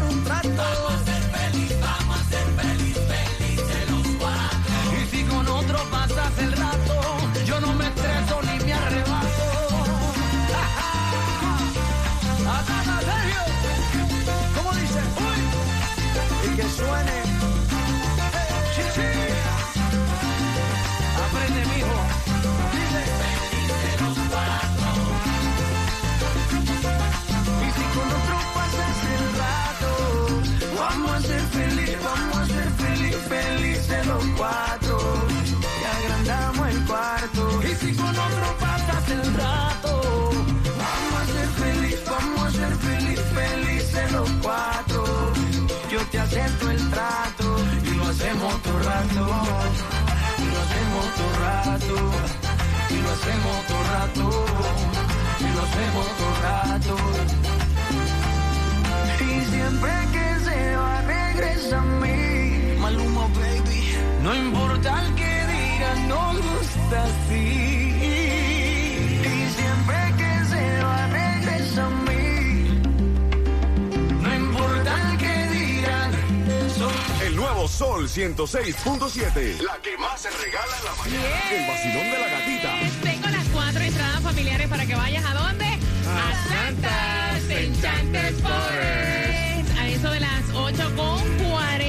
El 77.21 77.35
nuevo 77.37 77.69
Sol 77.69 78.09
106.7. 78.09 79.61
La 79.61 79.77
que 79.81 79.97
más 79.97 80.19
se 80.19 80.29
regala 80.31 80.77
en 80.79 80.85
la 80.85 80.95
mañana. 80.95 81.49
El 81.49 81.67
vacilón 81.67 82.11
de 82.11 82.19
la 82.19 82.27
gatita. 82.27 82.79
Tengo 83.01 83.27
las 83.29 83.47
cuatro 83.47 83.81
entradas 83.81 84.21
familiares 84.21 84.67
para 84.67 84.85
que 84.85 84.95
vayas 84.95 85.23
a 85.23 85.33
dónde? 85.33 85.65
A, 85.65 85.77
a 86.29 86.33
Santas 86.49 87.49
Enchanted 87.49 88.35
Forest. 88.39 89.79
A 89.79 89.87
eso 89.87 90.09
de 90.11 90.19
las 90.19 90.43
8 90.53 90.95
con 90.97 91.21
40 91.49 91.80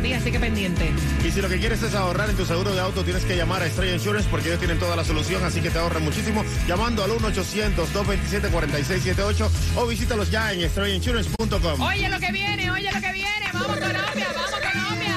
para 0.00 0.02
ti, 0.02 0.12
así 0.14 0.32
que 0.32 0.40
pendiente. 0.40 0.90
Y 1.24 1.30
si 1.30 1.40
lo 1.40 1.48
que 1.48 1.58
quieres 1.58 1.82
es 1.82 1.94
ahorrar 1.94 2.28
en 2.30 2.36
tu 2.36 2.44
seguro 2.44 2.72
de 2.72 2.80
auto, 2.80 3.04
tienes 3.04 3.24
que 3.24 3.36
llamar 3.36 3.62
a 3.62 3.66
Estrella 3.66 3.94
Insurance 3.94 4.28
porque 4.30 4.48
ellos 4.48 4.58
tienen 4.58 4.78
toda 4.78 4.96
la 4.96 5.04
solución, 5.04 5.44
así 5.44 5.60
que 5.60 5.70
te 5.70 5.78
ahorran 5.78 6.02
muchísimo. 6.02 6.44
Llamando 6.66 7.04
al 7.04 7.12
1-800-227-4678 7.12 9.48
o 9.76 9.86
visítalos 9.86 10.28
ya 10.30 10.52
en 10.52 10.62
estrellainsurance.com. 10.62 11.80
Oye 11.80 12.08
lo 12.08 12.18
que 12.18 12.32
viene, 12.32 12.68
oye 12.70 12.90
lo 12.92 13.00
que 13.00 13.12
viene. 13.12 13.46
Vamos 13.52 13.76
Colombia, 13.76 14.26
vamos 14.34 14.50
Colombia. 14.50 15.16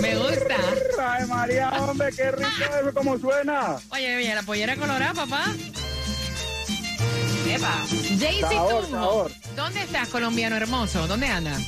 Me 0.00 0.16
gusta. 0.16 0.56
Ay, 1.02 1.26
María, 1.26 1.70
hombre, 1.70 2.10
qué 2.16 2.30
rico 2.32 2.48
eso, 2.80 2.94
como 2.94 3.18
suena. 3.18 3.76
Oye, 3.90 4.16
oye, 4.16 4.34
la 4.34 4.42
pollera 4.42 4.74
colorada, 4.76 5.12
papá. 5.14 5.44
Epa. 7.48 7.84
Jaycee 8.18 8.90
sabor. 8.90 9.30
¿Dónde 9.56 9.80
estás, 9.80 10.08
colombiano 10.08 10.56
hermoso? 10.56 11.06
¿Dónde 11.08 11.26
andas? 11.26 11.60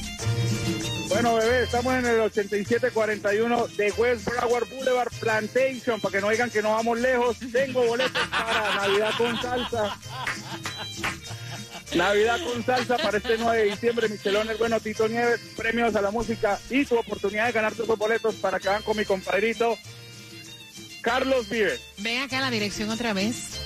Bueno, 1.12 1.35
bebé, 1.35 1.64
estamos 1.64 1.92
en 1.92 2.07
el 2.07 2.21
8741 2.21 3.69
de 3.76 3.92
West 3.92 4.25
Broward 4.25 4.66
Boulevard 4.71 5.12
Plantation, 5.21 6.00
para 6.00 6.12
que 6.12 6.21
no 6.23 6.31
digan 6.31 6.50
que 6.50 6.62
no 6.62 6.71
vamos 6.71 6.99
lejos. 6.99 7.37
Tengo 7.52 7.85
boletos 7.85 8.26
para 8.28 8.75
Navidad 8.76 9.11
con 9.19 9.42
salsa. 9.42 9.99
Navidad 11.95 12.40
con 12.47 12.64
salsa 12.64 12.97
para 12.97 13.19
este 13.19 13.37
9 13.37 13.59
de 13.59 13.64
diciembre, 13.64 14.09
Michelón, 14.09 14.49
el 14.49 14.57
bueno 14.57 14.81
Tito 14.81 15.07
Nieves, 15.07 15.40
premios 15.54 15.95
a 15.95 16.00
la 16.00 16.11
música 16.11 16.59
y 16.71 16.87
tu 16.87 16.97
oportunidad 16.97 17.47
de 17.47 17.52
ganar 17.52 17.75
tus 17.75 17.87
boletos 17.87 18.37
para 18.37 18.59
que 18.59 18.69
van 18.69 18.83
con 18.83 18.97
mi 18.97 19.04
compadrito 19.04 19.76
Carlos 21.02 21.47
Vives. 21.50 21.81
Ven 21.99 22.23
acá 22.23 22.40
la 22.40 22.50
dirección 22.50 22.88
otra 22.88 23.12
vez. 23.12 23.62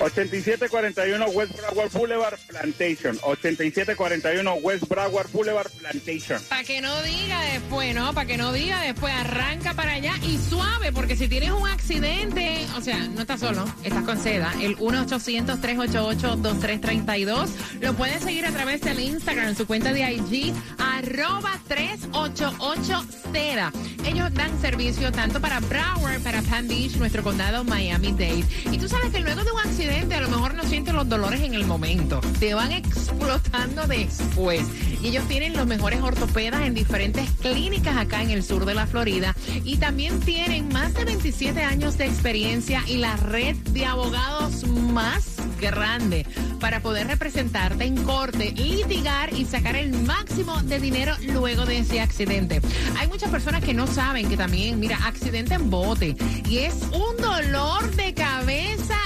8741 0.00 1.26
West 1.26 1.56
Broward 1.56 1.92
Boulevard 1.92 2.36
Plantation. 2.48 3.16
8741 3.22 4.54
West 4.54 4.88
Broward 4.88 5.30
Boulevard 5.32 5.70
Plantation. 5.70 6.42
Para 6.48 6.64
que 6.64 6.80
no 6.80 7.00
diga 7.02 7.40
después, 7.52 7.94
¿no? 7.94 8.12
Para 8.12 8.26
que 8.26 8.36
no 8.36 8.52
diga 8.52 8.82
después, 8.82 9.14
arranca 9.14 9.74
para 9.74 9.92
allá 9.92 10.14
y 10.22 10.38
suave, 10.38 10.90
porque 10.92 11.14
si 11.16 11.28
tienes 11.28 11.52
un 11.52 11.68
accidente, 11.68 12.66
o 12.76 12.80
sea, 12.80 12.98
no 13.08 13.20
estás 13.22 13.40
solo, 13.40 13.64
estás 13.82 14.04
con 14.04 14.18
seda. 14.20 14.52
El 14.60 14.76
1-800-388-2332. 14.78 17.48
Lo 17.80 17.94
puedes 17.94 18.22
seguir 18.22 18.44
a 18.46 18.50
través 18.50 18.80
del 18.80 18.98
Instagram, 19.00 19.56
su 19.56 19.66
cuenta 19.66 19.92
de 19.92 20.00
IG, 20.12 20.52
arroba 20.78 21.58
388 21.68 23.06
seda. 23.32 23.72
Ellos 24.04 24.32
dan 24.34 24.60
servicio 24.60 25.10
tanto 25.12 25.40
para 25.40 25.60
Broward, 25.60 26.20
para 26.22 26.42
Palm 26.42 26.68
Beach, 26.68 26.96
nuestro 26.96 27.22
condado 27.22 27.64
Miami-Dade. 27.64 28.44
Y 28.70 28.76
tú 28.78 28.88
sabes 28.88 29.10
que 29.10 29.20
luego 29.20 29.42
de 29.44 29.52
un 29.52 29.60
accidente, 29.60 29.83
a 29.90 30.20
lo 30.20 30.28
mejor 30.28 30.54
no 30.54 30.62
sientes 30.64 30.94
los 30.94 31.08
dolores 31.08 31.42
en 31.42 31.54
el 31.54 31.66
momento. 31.66 32.20
Te 32.40 32.54
van 32.54 32.72
explotando 32.72 33.86
después. 33.86 34.62
Y 35.02 35.08
ellos 35.08 35.26
tienen 35.28 35.54
los 35.54 35.66
mejores 35.66 36.00
ortopedas 36.00 36.62
en 36.62 36.72
diferentes 36.72 37.28
clínicas 37.42 37.96
acá 37.96 38.22
en 38.22 38.30
el 38.30 38.42
sur 38.42 38.64
de 38.64 38.74
la 38.74 38.86
Florida. 38.86 39.34
Y 39.64 39.76
también 39.76 40.20
tienen 40.20 40.68
más 40.68 40.94
de 40.94 41.04
27 41.04 41.62
años 41.62 41.98
de 41.98 42.06
experiencia 42.06 42.82
y 42.86 42.96
la 42.96 43.16
red 43.16 43.56
de 43.56 43.84
abogados 43.84 44.66
más 44.66 45.36
grande 45.60 46.26
para 46.60 46.80
poder 46.80 47.06
representarte 47.06 47.84
en 47.84 48.02
corte, 48.04 48.52
litigar 48.52 49.32
y 49.34 49.44
sacar 49.44 49.76
el 49.76 49.92
máximo 49.92 50.62
de 50.62 50.78
dinero 50.78 51.14
luego 51.32 51.66
de 51.66 51.78
ese 51.78 52.00
accidente. 52.00 52.60
Hay 52.98 53.08
muchas 53.08 53.30
personas 53.30 53.62
que 53.62 53.74
no 53.74 53.86
saben 53.86 54.28
que 54.28 54.36
también, 54.36 54.80
mira, 54.80 54.98
accidente 55.04 55.54
en 55.54 55.70
bote 55.70 56.16
y 56.48 56.58
es 56.58 56.74
un 56.92 57.16
dolor 57.22 57.90
de 57.96 58.14
cabeza 58.14 58.96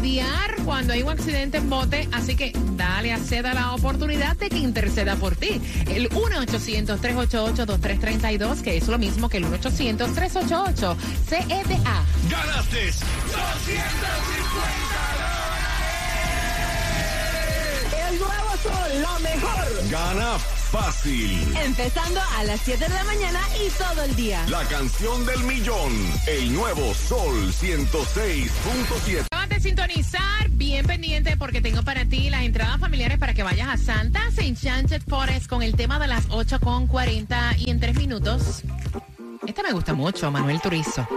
lidiar 0.00 0.54
cuando 0.64 0.92
hay 0.92 1.02
un 1.02 1.10
accidente 1.10 1.58
en 1.58 1.68
bote, 1.68 2.08
así 2.12 2.36
que 2.36 2.52
dale 2.76 3.12
a 3.12 3.18
Seda 3.18 3.52
la 3.54 3.74
oportunidad 3.74 4.36
de 4.36 4.48
que 4.48 4.58
interceda 4.58 5.16
por 5.16 5.34
ti. 5.36 5.60
El 5.88 6.08
1-800-388-2332, 6.10 8.62
que 8.62 8.76
es 8.76 8.86
lo 8.88 8.98
mismo 8.98 9.28
que 9.28 9.38
el 9.38 9.46
1-800-388-CEDA. 9.46 12.04
¡Ganaste! 12.30 12.86
250 12.86 15.38
El 18.08 18.18
nuevo 18.18 18.56
sol, 18.62 19.02
lo 19.02 19.18
mejor. 19.20 19.90
Gana 19.90 20.38
fácil. 20.70 21.56
Empezando 21.64 22.20
a 22.36 22.44
las 22.44 22.60
7 22.60 22.88
de 22.88 22.94
la 22.94 23.04
mañana 23.04 23.40
y 23.64 23.70
todo 23.70 24.02
el 24.04 24.14
día. 24.16 24.44
La 24.48 24.64
canción 24.64 25.24
del 25.26 25.42
millón. 25.44 25.92
El 26.26 26.52
nuevo 26.52 26.92
Sol 26.94 27.52
106.7. 27.52 29.27
Sintonizar, 29.60 30.48
bien 30.50 30.86
pendiente 30.86 31.36
porque 31.36 31.60
tengo 31.60 31.82
para 31.82 32.04
ti 32.04 32.30
las 32.30 32.42
entradas 32.42 32.78
familiares 32.78 33.18
para 33.18 33.34
que 33.34 33.42
vayas 33.42 33.68
a 33.68 33.76
Santa's 33.76 34.38
Enchanted 34.38 35.02
Forest 35.02 35.48
con 35.48 35.62
el 35.62 35.74
tema 35.74 35.98
de 35.98 36.06
las 36.06 36.26
8 36.30 36.60
con 36.60 36.86
40 36.86 37.56
y 37.58 37.70
en 37.70 37.80
3 37.80 37.96
minutos. 37.96 38.62
Esta 39.46 39.62
me 39.62 39.72
gusta 39.72 39.94
mucho, 39.94 40.30
Manuel 40.30 40.60
Turizo. 40.60 41.08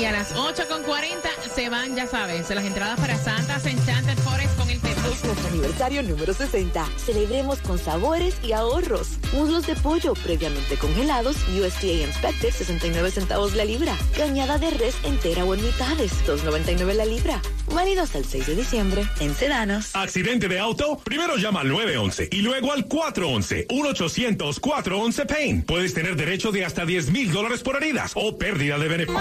Y 0.00 0.04
a 0.04 0.12
las 0.12 0.32
8 0.32 0.62
con 0.68 0.82
40 0.84 1.28
se 1.54 1.68
van, 1.68 1.96
ya 1.96 2.06
sabes, 2.06 2.48
las 2.50 2.64
entradas 2.64 3.00
para 3.00 3.16
Santa's 3.16 3.66
Enchanted 3.66 4.18
Forest 4.18 4.56
con 4.56 4.70
el 4.70 4.80
tema. 4.80 5.08
Es 5.12 5.24
nuestro 5.24 5.48
aniversario 5.48 6.02
número 6.04 6.32
60. 6.32 6.86
Celebremos 6.98 7.58
con 7.58 7.78
sabores 7.78 8.36
y 8.44 8.52
ahorros. 8.52 9.17
Muslos 9.32 9.66
de 9.66 9.74
pollo 9.76 10.14
previamente 10.14 10.76
congelados, 10.76 11.36
USDA 11.48 12.06
Inspected, 12.06 12.50
69 12.50 13.10
centavos 13.10 13.54
la 13.54 13.64
libra. 13.64 13.96
Cañada 14.16 14.58
de 14.58 14.70
res 14.70 14.96
entera 15.04 15.44
o 15.44 15.54
en 15.54 15.62
mitades, 15.62 16.12
2.99 16.26 16.94
la 16.94 17.04
libra. 17.04 17.40
Válido 17.74 18.02
hasta 18.02 18.18
el 18.18 18.24
6 18.24 18.46
de 18.46 18.56
diciembre 18.56 19.04
en 19.20 19.34
Sedanos. 19.34 19.94
¿Accidente 19.94 20.48
de 20.48 20.58
auto? 20.58 20.98
Primero 21.04 21.36
llama 21.36 21.60
al 21.60 21.68
911 21.68 22.28
y 22.32 22.42
luego 22.42 22.72
al 22.72 22.86
411. 22.86 23.68
1-800-411-PAIN. 23.68 25.62
Puedes 25.62 25.94
tener 25.94 26.16
derecho 26.16 26.50
de 26.52 26.64
hasta 26.64 26.84
10 26.84 27.10
mil 27.10 27.32
dólares 27.32 27.60
por 27.62 27.76
heridas 27.76 28.12
o 28.14 28.38
pérdida 28.38 28.78
de 28.78 28.88
beneficio. 28.88 29.20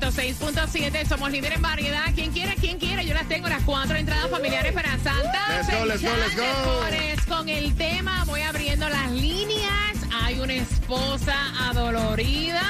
106.7 0.00 1.06
somos 1.08 1.30
líderes 1.32 1.56
en 1.56 1.62
variedad. 1.62 2.04
¿Quién 2.14 2.30
quiere? 2.30 2.54
¿Quién 2.54 2.78
quiere? 2.78 3.04
Yo 3.04 3.14
las 3.14 3.26
tengo 3.26 3.48
las 3.48 3.62
cuatro 3.64 3.96
entradas 3.96 4.30
familiares 4.30 4.72
para 4.72 4.90
Santa. 4.98 5.40
Let's 5.48 5.76
go, 5.76 5.84
let's 5.86 6.02
go, 6.02 6.08
let's 6.16 6.36
go. 6.36 7.36
Con 7.36 7.48
el 7.48 7.74
tema 7.74 8.24
voy 8.24 8.42
abriendo 8.42 8.88
las 8.88 9.10
líneas. 9.10 9.96
Hay 10.22 10.38
una 10.38 10.54
esposa 10.54 11.34
adolorida. 11.68 12.62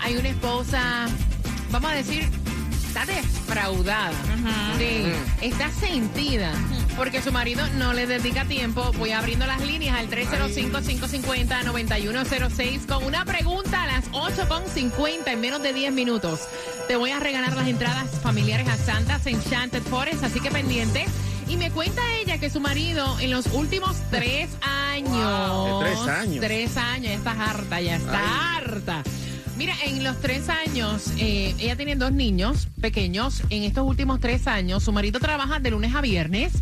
Hay 0.00 0.16
una 0.16 0.28
esposa, 0.30 1.06
vamos 1.70 1.90
a 1.90 1.94
decir, 1.94 2.28
está 2.86 3.04
defraudada. 3.04 4.12
Sí, 4.78 5.12
está 5.42 5.70
sentida. 5.70 6.52
Porque 6.96 7.22
su 7.22 7.30
marido 7.32 7.66
no 7.76 7.92
le 7.92 8.06
dedica 8.06 8.44
tiempo. 8.44 8.92
Voy 8.98 9.10
abriendo 9.12 9.46
las 9.46 9.60
líneas 9.62 9.98
al 9.98 10.08
305-550-9106 10.10 12.86
con 12.86 13.04
una 13.04 13.24
pregunta 13.24 13.84
a 13.84 13.86
las 13.86 14.10
8.50 14.10 15.26
en 15.26 15.40
menos 15.40 15.62
de 15.62 15.72
10 15.72 15.92
minutos. 15.92 16.40
Te 16.88 16.96
voy 16.96 17.10
a 17.10 17.20
regalar 17.20 17.54
las 17.56 17.68
entradas 17.68 18.08
familiares 18.22 18.68
a 18.68 18.76
Santa's 18.76 19.26
Enchanted 19.26 19.82
Forest, 19.82 20.24
así 20.24 20.40
que 20.40 20.50
pendiente. 20.50 21.06
Y 21.48 21.56
me 21.56 21.70
cuenta 21.70 22.02
ella 22.14 22.38
que 22.38 22.50
su 22.50 22.60
marido 22.60 23.18
en 23.18 23.30
los 23.30 23.46
últimos 23.46 23.96
tres 24.10 24.50
años. 24.60 25.10
Wow, 25.10 25.82
¿de 25.82 25.86
tres 25.86 26.00
años? 26.08 26.40
Tres 26.40 26.76
años, 26.76 27.06
ya 27.06 27.14
está 27.14 27.30
harta, 27.32 27.80
ya 27.80 27.96
está 27.96 28.56
harta. 28.56 29.02
Mira, 29.60 29.74
en 29.84 30.02
los 30.02 30.18
tres 30.22 30.48
años, 30.48 31.12
eh, 31.18 31.54
ella 31.58 31.76
tiene 31.76 31.94
dos 31.94 32.12
niños 32.12 32.68
pequeños. 32.80 33.42
En 33.50 33.62
estos 33.62 33.86
últimos 33.86 34.18
tres 34.18 34.46
años, 34.46 34.82
su 34.82 34.90
marido 34.90 35.20
trabaja 35.20 35.60
de 35.60 35.70
lunes 35.70 35.94
a 35.94 36.00
viernes 36.00 36.54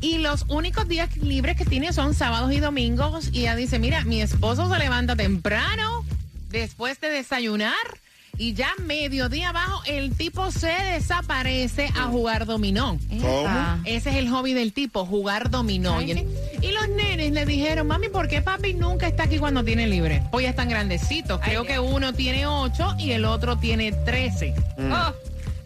y 0.00 0.18
los 0.18 0.46
únicos 0.48 0.88
días 0.88 1.16
libres 1.18 1.56
que 1.56 1.64
tiene 1.64 1.92
son 1.92 2.12
sábados 2.12 2.52
y 2.52 2.58
domingos. 2.58 3.30
Y 3.32 3.42
ella 3.42 3.54
dice, 3.54 3.78
mira, 3.78 4.02
mi 4.02 4.20
esposo 4.20 4.68
se 4.68 4.80
levanta 4.80 5.14
temprano 5.14 6.04
después 6.50 7.00
de 7.00 7.10
desayunar 7.10 7.76
y 8.40 8.54
ya 8.54 8.72
mediodía 8.86 9.50
abajo 9.50 9.82
el 9.84 10.16
tipo 10.16 10.50
se 10.50 10.68
desaparece 10.68 11.90
a 11.94 12.04
jugar 12.04 12.46
dominó. 12.46 12.98
¿Cómo? 13.20 13.82
Ese 13.84 14.08
es 14.08 14.16
el 14.16 14.30
hobby 14.30 14.54
del 14.54 14.72
tipo, 14.72 15.04
jugar 15.04 15.50
dominó. 15.50 16.00
Y, 16.00 16.12
y 16.62 16.72
los 16.72 16.88
nenes 16.88 17.32
le 17.32 17.44
dijeron, 17.44 17.86
mami, 17.86 18.08
¿por 18.08 18.28
qué 18.28 18.40
papi 18.40 18.72
nunca 18.72 19.08
está 19.08 19.24
aquí 19.24 19.36
cuando 19.36 19.62
tiene 19.62 19.86
libre? 19.86 20.22
Hoy 20.30 20.46
están 20.46 20.70
grandecitos. 20.70 21.38
Creo 21.44 21.64
que 21.64 21.78
uno 21.78 22.14
tiene 22.14 22.46
ocho 22.46 22.94
y 22.98 23.10
el 23.10 23.26
otro 23.26 23.58
tiene 23.58 23.92
trece. 23.92 24.54
Mm. 24.78 24.90
Oh, 24.90 25.12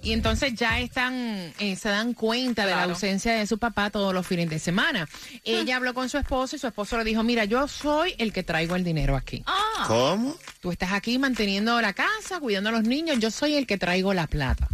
y 0.04 0.12
entonces 0.12 0.54
ya 0.54 0.80
están, 0.80 1.14
eh, 1.58 1.76
se 1.76 1.88
dan 1.88 2.12
cuenta 2.12 2.66
de 2.66 2.72
la 2.72 2.84
ausencia 2.84 3.32
de 3.32 3.46
su 3.46 3.58
papá 3.58 3.88
todos 3.88 4.12
los 4.12 4.26
fines 4.26 4.50
de 4.50 4.58
semana. 4.58 5.08
Ella 5.44 5.76
habló 5.76 5.94
con 5.94 6.10
su 6.10 6.18
esposo 6.18 6.56
y 6.56 6.58
su 6.58 6.66
esposo 6.66 6.98
le 6.98 7.04
dijo, 7.04 7.22
mira, 7.22 7.46
yo 7.46 7.66
soy 7.66 8.14
el 8.18 8.32
que 8.32 8.42
traigo 8.42 8.76
el 8.76 8.84
dinero 8.84 9.16
aquí. 9.16 9.42
Ah. 9.46 9.84
¿Cómo? 9.88 10.36
Tú 10.60 10.70
estás 10.70 10.92
aquí 10.92 11.18
manteniendo 11.18 11.80
la 11.80 11.94
casa, 11.94 12.38
cuidando 12.38 12.68
a 12.68 12.72
los 12.72 12.84
niños, 12.84 13.18
yo 13.18 13.30
soy 13.30 13.54
el 13.54 13.66
que 13.66 13.78
traigo 13.78 14.12
la 14.12 14.26
plata. 14.26 14.68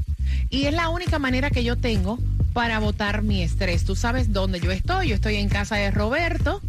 Y 0.51 0.66
es 0.66 0.75
la 0.75 0.88
única 0.88 1.21
manera 1.21 1.51
que 1.51 1.62
yo 1.62 1.77
tengo 1.77 2.19
para 2.53 2.81
botar 2.81 3.23
mi 3.23 3.43
estrés. 3.43 3.85
Tú 3.85 3.95
sabes 3.95 4.33
dónde 4.33 4.59
yo 4.59 4.73
estoy, 4.73 5.09
yo 5.09 5.14
estoy 5.14 5.37
en 5.37 5.49
casa 5.49 5.77
de 5.77 5.93
Roberto, 5.93 6.61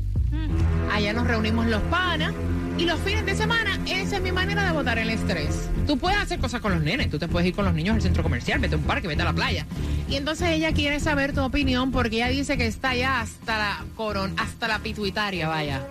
allá 0.91 1.13
nos 1.13 1.27
reunimos 1.27 1.65
los 1.65 1.81
panas. 1.83 2.33
Y 2.81 2.85
los 2.85 2.99
fines 3.01 3.25
de 3.27 3.35
semana, 3.35 3.79
esa 3.85 4.15
es 4.15 4.21
mi 4.23 4.31
manera 4.31 4.65
de 4.65 4.71
botar 4.71 4.97
el 4.97 5.11
estrés. 5.11 5.69
Tú 5.85 5.99
puedes 5.99 6.17
hacer 6.17 6.39
cosas 6.39 6.61
con 6.61 6.73
los 6.73 6.81
nenes, 6.81 7.11
tú 7.11 7.19
te 7.19 7.27
puedes 7.27 7.47
ir 7.47 7.53
con 7.53 7.63
los 7.63 7.75
niños 7.75 7.93
al 7.93 8.01
centro 8.01 8.23
comercial, 8.23 8.57
vete 8.57 8.73
a 8.73 8.79
un 8.79 8.85
parque, 8.85 9.07
vete 9.07 9.21
a 9.21 9.25
la 9.25 9.33
playa. 9.33 9.67
Y 10.09 10.15
entonces 10.15 10.49
ella 10.49 10.73
quiere 10.73 10.99
saber 10.99 11.31
tu 11.31 11.41
opinión 11.41 11.91
porque 11.91 12.15
ella 12.17 12.29
dice 12.29 12.57
que 12.57 12.65
está 12.65 12.95
ya 12.95 13.21
hasta 13.21 13.59
la 13.59 13.85
coron, 13.95 14.33
hasta 14.37 14.67
la 14.67 14.79
pituitaria, 14.79 15.47
vaya. 15.47 15.85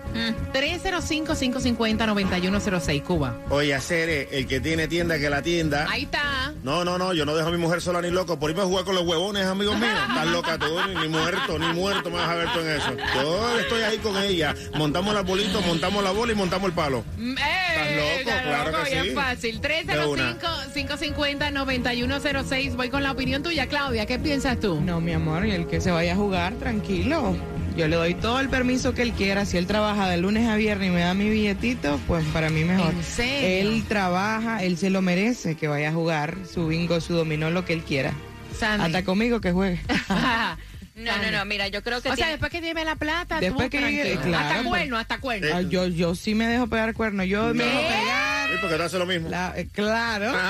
305-550-9106, 0.52 3.02
Cuba. 3.04 3.38
Oye, 3.50 3.72
hacer 3.72 4.28
el 4.32 4.48
que 4.48 4.58
tiene 4.60 4.88
tienda 4.88 5.16
que 5.18 5.30
la 5.30 5.42
tienda. 5.42 5.86
Ahí 5.88 6.02
está. 6.02 6.52
No, 6.64 6.84
no, 6.84 6.98
no, 6.98 7.14
yo 7.14 7.24
no 7.24 7.36
dejo 7.36 7.48
a 7.48 7.52
mi 7.52 7.58
mujer 7.58 7.80
sola 7.80 8.02
ni 8.02 8.10
loco. 8.10 8.36
Por 8.38 8.50
irme 8.50 8.62
a 8.62 8.66
jugar 8.66 8.84
con 8.84 8.96
los 8.96 9.06
huevones, 9.06 9.46
amigos 9.46 9.78
míos. 9.78 9.94
Estás 10.08 10.26
loca 10.26 10.58
tú, 10.58 10.76
ni, 10.88 10.96
ni 11.02 11.08
muerto, 11.08 11.58
ni 11.58 11.72
muerto 11.72 12.10
me 12.10 12.16
vas 12.16 12.28
a 12.28 12.34
ver 12.34 12.52
tú 12.52 12.60
en 12.60 12.68
eso. 12.68 12.94
Yo 13.14 13.58
estoy 13.60 13.80
ahí 13.82 13.96
con 13.98 14.16
ella. 14.18 14.54
Montamos 14.76 15.14
las 15.14 15.24
bolitas, 15.24 15.64
montamos 15.64 16.04
la 16.04 16.10
bola 16.10 16.32
y 16.32 16.34
montamos 16.34 16.68
el 16.68 16.74
palo. 16.80 17.04
Mm, 17.18 17.32
¿Estás 17.32 17.88
¡Eh! 17.88 17.96
loco? 17.96 18.30
está 18.30 18.42
Claro 18.42 18.70
loco, 18.72 18.84
que 18.84 18.90
y 18.90 19.02
sí. 19.02 19.10
fácil. 19.14 19.60
De 19.60 20.06
una. 20.06 20.38
305-550-9106. 20.38 22.76
Voy 22.76 22.88
con 22.88 23.02
la 23.02 23.12
opinión 23.12 23.42
tuya, 23.42 23.66
Claudia. 23.66 24.06
¿Qué 24.06 24.18
piensas 24.18 24.58
tú? 24.60 24.80
No, 24.80 24.98
mi 25.00 25.12
amor, 25.12 25.44
y 25.46 25.50
el 25.50 25.66
que 25.66 25.80
se 25.82 25.90
vaya 25.90 26.14
a 26.14 26.16
jugar, 26.16 26.54
tranquilo. 26.54 27.36
Yo 27.76 27.86
le 27.86 27.96
doy 27.96 28.14
todo 28.14 28.40
el 28.40 28.48
permiso 28.48 28.94
que 28.94 29.02
él 29.02 29.12
quiera. 29.12 29.44
Si 29.44 29.56
él 29.58 29.66
trabaja 29.66 30.08
de 30.08 30.16
lunes 30.16 30.48
a 30.48 30.56
viernes 30.56 30.88
y 30.88 30.90
me 30.90 31.00
da 31.00 31.12
mi 31.14 31.28
billetito, 31.28 32.00
pues 32.08 32.24
para 32.32 32.48
mí 32.50 32.64
mejor. 32.64 32.92
¿En 32.94 33.04
serio? 33.04 33.70
Él 33.70 33.84
trabaja, 33.86 34.62
él 34.64 34.76
se 34.78 34.88
lo 34.90 35.02
merece, 35.02 35.54
que 35.56 35.68
vaya 35.68 35.90
a 35.90 35.92
jugar 35.92 36.36
su 36.50 36.66
bingo, 36.66 36.98
su 37.00 37.12
dominó, 37.14 37.50
lo 37.50 37.64
que 37.66 37.74
él 37.74 37.82
quiera. 37.82 38.12
Sandy. 38.58 38.86
Hasta 38.86 39.04
conmigo 39.04 39.40
que 39.40 39.52
juegue. 39.52 39.78
No, 41.04 41.16
no, 41.18 41.30
no, 41.30 41.44
mira, 41.44 41.68
yo 41.68 41.82
creo 41.82 42.00
que 42.02 42.10
O 42.10 42.16
sea, 42.16 42.28
después 42.28 42.50
que 42.50 42.60
lleve 42.60 42.84
la 42.84 42.96
plata, 42.96 43.40
Después 43.40 43.70
tú 43.70 43.78
que 43.78 43.82
llegue, 43.82 44.02
tranquilo. 44.14 44.36
claro, 44.36 44.48
Hasta 44.58 44.68
cuerno, 44.68 44.98
hasta 44.98 45.18
cuerno. 45.18 45.48
Ah, 45.54 45.62
yo, 45.62 45.86
yo 45.86 46.14
sí 46.14 46.34
me 46.34 46.46
dejo 46.46 46.66
pegar 46.66 46.94
cuerno. 46.94 47.24
Yo 47.24 47.54
me 47.54 47.64
dejo 47.64 47.78
pegar. 47.80 48.48
Sí, 48.50 48.54
porque 48.60 48.76
te 48.76 48.82
hace 48.82 48.98
lo 48.98 49.06
mismo. 49.06 49.28
La- 49.28 49.52
eh, 49.56 49.68
claro. 49.72 50.32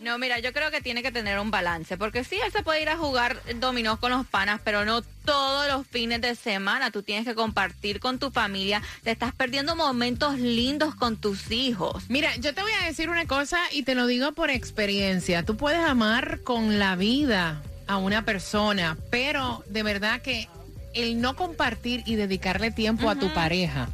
No, 0.00 0.18
mira, 0.18 0.40
yo 0.40 0.52
creo 0.52 0.72
que 0.72 0.80
tiene 0.80 1.00
que 1.00 1.12
tener 1.12 1.38
un 1.38 1.52
balance, 1.52 1.96
porque 1.96 2.24
sí, 2.24 2.34
él 2.44 2.50
se 2.50 2.64
puede 2.64 2.82
ir 2.82 2.88
a 2.88 2.96
jugar 2.96 3.40
dominós 3.60 4.00
con 4.00 4.10
los 4.10 4.26
panas, 4.26 4.60
pero 4.64 4.84
no 4.84 5.00
todos 5.24 5.68
los 5.68 5.86
fines 5.86 6.20
de 6.20 6.34
semana. 6.34 6.90
Tú 6.90 7.04
tienes 7.04 7.24
que 7.24 7.36
compartir 7.36 8.00
con 8.00 8.18
tu 8.18 8.32
familia, 8.32 8.82
te 9.04 9.12
estás 9.12 9.32
perdiendo 9.32 9.76
momentos 9.76 10.40
lindos 10.40 10.96
con 10.96 11.16
tus 11.18 11.52
hijos. 11.52 12.02
Mira, 12.08 12.34
yo 12.38 12.52
te 12.52 12.62
voy 12.62 12.72
a 12.82 12.84
decir 12.84 13.10
una 13.10 13.26
cosa 13.26 13.58
y 13.70 13.84
te 13.84 13.94
lo 13.94 14.08
digo 14.08 14.32
por 14.32 14.50
experiencia. 14.50 15.44
Tú 15.44 15.56
puedes 15.56 15.78
amar 15.78 16.40
con 16.42 16.80
la 16.80 16.96
vida 16.96 17.62
a 17.92 17.98
una 17.98 18.24
persona, 18.24 18.96
pero 19.10 19.62
de 19.68 19.82
verdad 19.82 20.20
que 20.22 20.48
el 20.94 21.20
no 21.20 21.36
compartir 21.36 22.02
y 22.06 22.16
dedicarle 22.16 22.70
tiempo 22.70 23.08
a 23.08 23.16
tu 23.16 23.32
pareja, 23.32 23.88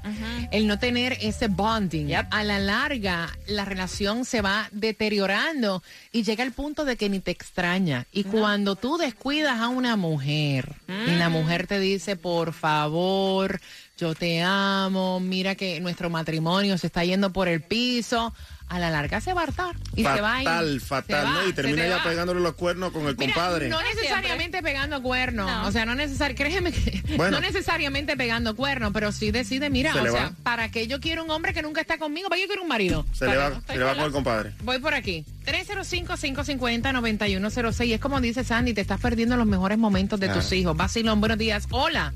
el 0.51 0.67
no 0.67 0.79
tener 0.79 1.17
ese 1.21 1.49
bonding, 1.49 2.15
a 2.15 2.45
la 2.45 2.59
larga 2.59 3.29
la 3.47 3.65
relación 3.65 4.25
se 4.25 4.41
va 4.41 4.69
deteriorando 4.73 5.83
y 6.13 6.23
llega 6.23 6.45
el 6.45 6.53
punto 6.53 6.85
de 6.85 6.97
que 6.97 7.09
ni 7.09 7.21
te 7.21 7.31
extraña. 7.31 8.07
Y 8.13 8.25
cuando 8.25 8.77
tú 8.77 8.99
descuidas 8.99 9.61
a 9.61 9.69
una 9.69 9.97
mujer 9.97 10.75
y 11.07 11.17
la 11.17 11.29
mujer 11.29 11.67
te 11.67 11.79
dice, 11.79 12.17
por 12.17 12.53
favor, 12.53 13.61
yo 13.97 14.15
te 14.15 14.43
amo, 14.43 15.21
mira 15.21 15.55
que 15.55 15.81
nuestro 15.81 16.11
matrimonio 16.11 16.79
se 16.79 16.89
está 16.89 17.05
yendo 17.05 17.33
por 17.33 17.49
el 17.49 17.63
piso, 17.63 18.35
a 18.69 18.79
la 18.79 18.91
larga 18.91 19.21
se 19.21 19.33
va 19.33 19.41
a 19.41 19.45
hartar 19.45 19.75
y 19.97 20.03
se 20.05 20.21
va 20.21 20.35
a 20.37 20.43
ir. 20.43 20.49
fatal, 20.49 20.81
fatal, 20.81 21.27
va, 21.27 21.33
¿no? 21.43 21.49
Y 21.49 21.53
termina 21.53 21.83
te 21.85 21.89
ya 21.89 21.97
va. 21.97 22.03
pegándole 22.05 22.41
los 22.41 22.55
cuernos 22.55 22.93
con 22.93 23.07
el 23.07 23.17
Mira, 23.17 23.33
compadre. 23.35 23.69
No 23.69 23.81
necesariamente 23.83 24.63
pegando 24.63 25.03
cuernos. 25.03 25.67
O 25.67 25.73
sea, 25.73 25.85
no 25.87 25.95
necesariamente, 25.95 26.45
créeme 26.45 26.73
que 26.73 27.03
Bueno. 27.17 27.33
no 27.33 27.41
necesariamente 27.41 28.17
pegando 28.17 28.55
cuernos, 28.57 28.93
pero 28.93 29.13
sí 29.13 29.31
decide, 29.31 29.71
mira, 29.71 29.93
Se 29.93 30.01
o 30.01 30.13
sea, 30.13 30.13
va. 30.13 30.33
¿para 30.43 30.71
qué 30.71 30.87
yo 30.87 31.01
quiero 31.01 31.25
un 31.25 31.31
hombre 31.31 31.53
que 31.55 31.63
nunca 31.63 31.81
está 31.81 31.99
conmigo? 31.99 32.29
¿Para 32.29 32.37
qué 32.39 32.43
yo 32.43 32.49
quiero 32.49 32.63
un 32.63 32.69
marido? 32.69 33.07
Se 33.13 33.27
le 33.27 33.35
¿Para 33.37 33.51
va, 33.51 33.63
se 33.67 33.77
le 33.79 33.85
va 33.85 33.95
con 33.95 34.05
el 34.05 34.13
compadre. 34.13 34.53
Voy 34.63 34.79
por 34.79 34.95
aquí. 34.95 35.25
305-550-9106. 35.47 37.95
Es 37.95 38.01
como 38.01 38.21
dice 38.21 38.45
Sandy, 38.45 38.75
te 38.75 38.81
estás 38.81 39.01
perdiendo 39.01 39.37
los 39.37 39.47
mejores 39.47 39.79
momentos 39.79 40.19
de 40.21 40.27
Ah. 40.27 40.33
Claro. 40.33 40.43
tus 40.43 40.53
hijos. 40.53 40.77
Basilón, 40.77 41.21
buenos 41.21 41.39
días. 41.39 41.67
Hola. 41.71 42.13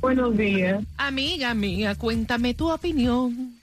Buenos 0.00 0.36
días. 0.36 0.84
Amiga 0.98 1.54
mía, 1.54 1.94
cuéntame 1.94 2.52
tu 2.54 2.70
opinión. 2.70 3.55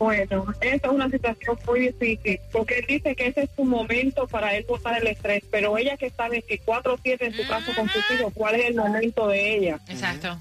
Bueno, 0.00 0.46
esta 0.62 0.88
es 0.88 0.94
una 0.94 1.10
situación 1.10 1.58
muy 1.66 1.80
difícil, 1.80 2.40
porque 2.50 2.78
él 2.78 2.86
dice 2.88 3.14
que 3.14 3.26
ese 3.26 3.42
es 3.42 3.50
su 3.54 3.64
momento 3.64 4.26
para 4.26 4.56
él 4.56 4.64
botar 4.66 4.98
el 4.98 5.06
estrés, 5.06 5.44
pero 5.50 5.76
ella 5.76 5.98
que 5.98 6.06
está 6.06 6.26
24-7 6.26 7.18
en 7.20 7.34
su 7.34 7.46
casa 7.46 7.74
con 7.74 7.86
sus 7.90 8.02
hijos, 8.10 8.32
¿cuál 8.32 8.54
es 8.54 8.64
el 8.64 8.76
momento 8.76 9.28
de 9.28 9.56
ella? 9.56 9.78
Exacto. 9.90 10.38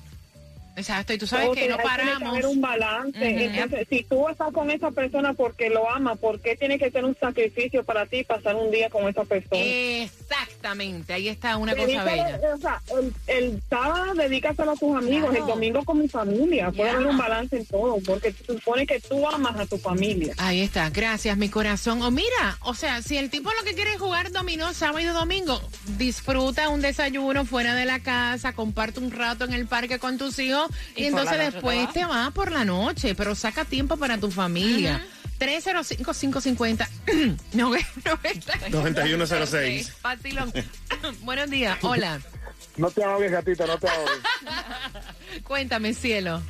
Exacto. 0.80 1.14
Y 1.14 1.18
tú 1.18 1.28
sabes 1.28 1.48
O 1.50 1.52
que 1.54 1.68
no 1.68 1.78
que 1.78 1.84
paramos. 1.84 2.30
haber 2.30 2.46
un 2.48 2.62
balance. 2.62 3.20
Entonces, 3.46 3.88
si 3.90 4.04
tú 4.04 4.28
estás 4.30 4.52
con 4.52 4.72
esa 4.72 4.92
persona 4.92 5.34
porque 5.34 5.70
lo 5.70 5.90
ama, 5.90 6.16
¿por 6.16 6.40
qué 6.40 6.56
tiene 6.56 6.80
que 6.80 6.90
ser 6.92 7.06
un 7.06 7.16
sacrificio 7.20 7.84
para 7.84 8.06
ti 8.06 8.24
pasar 8.24 8.56
un 8.56 8.72
día 8.72 8.90
con 8.90 9.08
esa 9.08 9.24
persona? 9.26 9.62
Exactamente. 9.62 11.14
Ahí 11.14 11.28
está 11.28 11.58
una 11.58 11.76
cosa 11.76 12.04
bella. 12.04 12.40
o 12.54 12.58
sea, 12.58 12.82
el, 13.00 13.14
el 13.28 13.62
sábado 13.70 14.14
dedícaselo 14.16 14.72
a 14.72 14.76
tus 14.76 14.96
amigos, 14.98 15.30
Claro. 15.30 15.46
el 15.46 15.50
domingo 15.52 15.84
con 15.84 16.00
mi 16.00 16.08
familia. 16.08 16.72
Puede 16.72 16.90
Ya. 16.92 16.96
haber 16.96 17.08
un 17.08 17.18
balance 17.18 17.58
en 17.58 17.66
todo, 17.66 17.98
porque 18.06 18.32
se 18.32 18.44
supone 18.46 18.86
que 18.86 19.00
tú 19.00 19.28
amas 19.28 19.60
a 19.60 19.66
tu 19.66 19.78
familia. 19.78 20.34
Ahí 20.38 20.62
está, 20.62 20.90
gracias 20.90 21.38
mi 21.38 21.50
corazón. 21.50 22.02
O 22.02 22.12
mira, 22.12 22.58
o 22.62 22.74
sea, 22.74 23.02
si 23.02 23.18
el 23.18 23.30
tipo 23.30 23.50
lo 23.52 23.64
que 23.64 23.74
quiere 23.74 23.94
es 23.94 24.00
jugar 24.00 24.32
dominó 24.32 24.74
sábado 24.74 25.00
y 25.00 25.06
domingo, 25.06 25.60
disfruta 25.98 26.70
un 26.70 26.82
desayuno 26.82 27.46
fuera 27.46 27.76
de 27.76 27.86
la 27.86 28.00
casa, 28.00 28.54
comparte 28.54 29.00
un 29.00 29.12
rato 29.12 29.44
en 29.46 29.54
el 29.54 29.68
parque 29.68 30.00
con 30.00 30.18
tus 30.18 30.40
hijos 30.40 30.69
y, 30.96 31.06
entonces 31.06 31.38
después 31.38 31.88
te 31.94 32.00
te 32.00 32.06
vas 32.06 32.32
por 32.32 32.52
la 32.52 32.66
noche, 32.66 33.16
pero 33.16 33.36
saca 33.36 33.66
tiempo 33.66 33.98
para 33.98 34.18
tu 34.18 34.32
familia. 34.32 35.06
305-550. 35.40 36.88
no, 37.54 37.72
9106. 38.72 39.92
Facilón. 40.02 40.54
Buenos 41.22 41.50
días, 41.50 41.78
hola. 41.82 42.20
No 42.78 42.92
te 42.92 43.04
ahogues, 43.04 43.32
gatita, 43.32 43.66
no 43.66 43.78
te 43.78 43.88
ahogues. 43.88 44.20
Cuéntame, 45.44 45.94
cielo. 45.94 46.42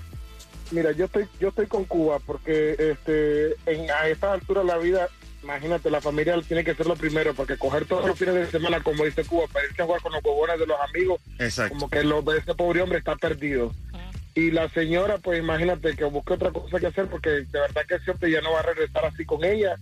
Mira, 0.71 0.91
yo 0.91 1.05
estoy 1.05 1.27
yo 1.39 1.49
estoy 1.49 1.65
con 1.65 1.85
Cuba 1.85 2.19
porque 2.19 2.75
este 2.77 3.55
en, 3.65 3.89
a 3.89 4.07
esta 4.07 4.33
altura 4.33 4.61
de 4.61 4.67
la 4.67 4.77
vida, 4.77 5.09
imagínate, 5.41 5.89
la 5.89 6.01
familia 6.01 6.39
tiene 6.47 6.63
que 6.63 6.75
ser 6.75 6.85
lo 6.85 6.95
primero, 6.95 7.33
porque 7.33 7.57
coger 7.57 7.85
todos 7.85 8.05
los 8.05 8.17
fines 8.17 8.35
de 8.35 8.51
semana, 8.51 8.81
como 8.81 9.05
dice 9.05 9.25
Cuba, 9.25 9.47
para 9.51 9.65
irse 9.65 9.81
a 9.81 9.85
jugar 9.85 10.01
con 10.01 10.13
los 10.13 10.21
bobones 10.21 10.59
de 10.59 10.67
los 10.67 10.77
amigos, 10.79 11.21
Exacto. 11.39 11.73
como 11.75 11.89
que 11.89 12.03
lo, 12.03 12.23
ese 12.33 12.53
pobre 12.53 12.81
hombre 12.81 12.99
está 12.99 13.15
perdido. 13.15 13.73
Y 14.35 14.51
la 14.51 14.69
señora, 14.69 15.17
pues 15.17 15.39
imagínate 15.39 15.95
que 15.95 16.03
busque 16.05 16.33
otra 16.33 16.51
cosa 16.51 16.79
que 16.79 16.87
hacer, 16.87 17.07
porque 17.07 17.29
de 17.29 17.45
verdad 17.59 17.81
que 17.87 18.11
hombre 18.11 18.31
ya 18.31 18.41
no 18.41 18.51
va 18.53 18.59
a 18.59 18.63
regresar 18.63 19.05
así 19.05 19.25
con 19.25 19.43
ella. 19.43 19.75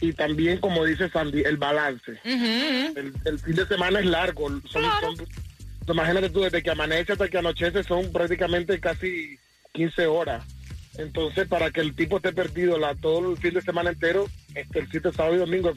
Y 0.00 0.12
también, 0.12 0.58
como 0.58 0.84
dice 0.84 1.08
Sandy, 1.08 1.42
el 1.42 1.56
balance. 1.56 2.18
el, 2.96 3.12
el 3.24 3.38
fin 3.38 3.54
de 3.54 3.66
semana 3.66 3.98
es 4.00 4.06
largo. 4.06 4.48
Son, 4.70 4.82
son- 5.00 5.26
imagínate 5.88 6.30
tú, 6.30 6.42
desde 6.42 6.62
que 6.62 6.70
amanece 6.70 7.12
hasta 7.12 7.28
que 7.28 7.38
anochece 7.38 7.82
son 7.82 8.12
prácticamente 8.12 8.78
casi 8.78 9.38
15 9.72 10.06
horas. 10.06 10.44
Entonces, 10.98 11.46
para 11.48 11.70
que 11.70 11.80
el 11.80 11.94
tipo 11.94 12.16
esté 12.16 12.32
perdido 12.32 12.78
la, 12.78 12.94
todo 12.94 13.30
el 13.32 13.36
fin 13.38 13.54
de 13.54 13.62
semana 13.62 13.90
entero, 13.90 14.26
este, 14.54 14.80
el 14.80 14.88
7, 14.90 15.12
sábado 15.12 15.34
y 15.34 15.38
domingo, 15.38 15.72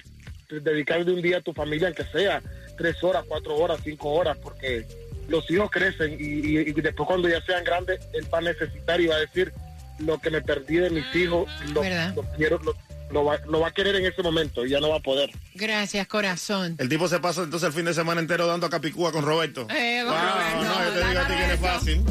dedicarle 0.49 1.11
un 1.13 1.21
día 1.21 1.37
a 1.37 1.41
tu 1.41 1.53
familia, 1.53 1.87
aunque 1.87 2.03
sea 2.05 2.41
tres 2.77 3.03
horas, 3.03 3.23
cuatro 3.27 3.55
horas, 3.55 3.79
cinco 3.83 4.09
horas, 4.11 4.37
porque 4.41 4.85
los 5.29 5.49
hijos 5.51 5.69
crecen 5.71 6.17
y, 6.19 6.23
y- 6.23 6.59
y 6.69 6.73
después 6.73 7.07
cuando 7.07 7.29
ya 7.29 7.41
sean 7.45 7.63
grandes, 7.63 7.99
él 8.13 8.25
va 8.33 8.39
a 8.39 8.41
necesitar 8.41 8.99
y 8.99 9.07
va 9.07 9.15
a 9.15 9.19
decir 9.19 9.53
lo 9.99 10.17
que 10.19 10.29
me 10.29 10.41
perdí 10.41 10.75
de 10.77 10.89
mis 10.89 11.05
hijos, 11.15 11.47
lo, 11.73 11.83
lo 12.15 12.23
quiero, 12.37 12.59
lo, 12.63 12.73
lo 13.11 13.25
va, 13.25 13.37
lo 13.47 13.59
va 13.59 13.67
a 13.67 13.71
querer 13.71 13.95
en 13.95 14.05
ese 14.05 14.21
momento 14.23 14.65
y 14.65 14.69
ya 14.69 14.79
no 14.79 14.89
va 14.89 14.97
a 14.97 14.99
poder. 15.01 15.29
Gracias, 15.55 16.07
corazón. 16.07 16.75
El 16.77 16.87
tipo 16.89 17.07
se 17.07 17.19
pasa 17.19 17.43
entonces 17.43 17.67
el 17.67 17.73
fin 17.73 17.85
de 17.85 17.93
semana 17.93 18.21
entero 18.21 18.47
dando 18.47 18.65
a 18.67 18.69
Capicúa 18.69 19.11
con 19.11 19.25
Roberto. 19.25 19.67
Eh, 19.69 20.03
Wow, 20.03 20.13
Roberto, 20.13 20.63
no, 20.63 20.83
yo 20.85 20.91
te 20.93 21.07
digo 21.07 21.19
a 21.21 21.27
ti 21.27 21.33
que 21.33 21.39
no 21.39 21.45
es 21.45 21.51
eso. 21.53 21.61
fácil. 21.61 22.03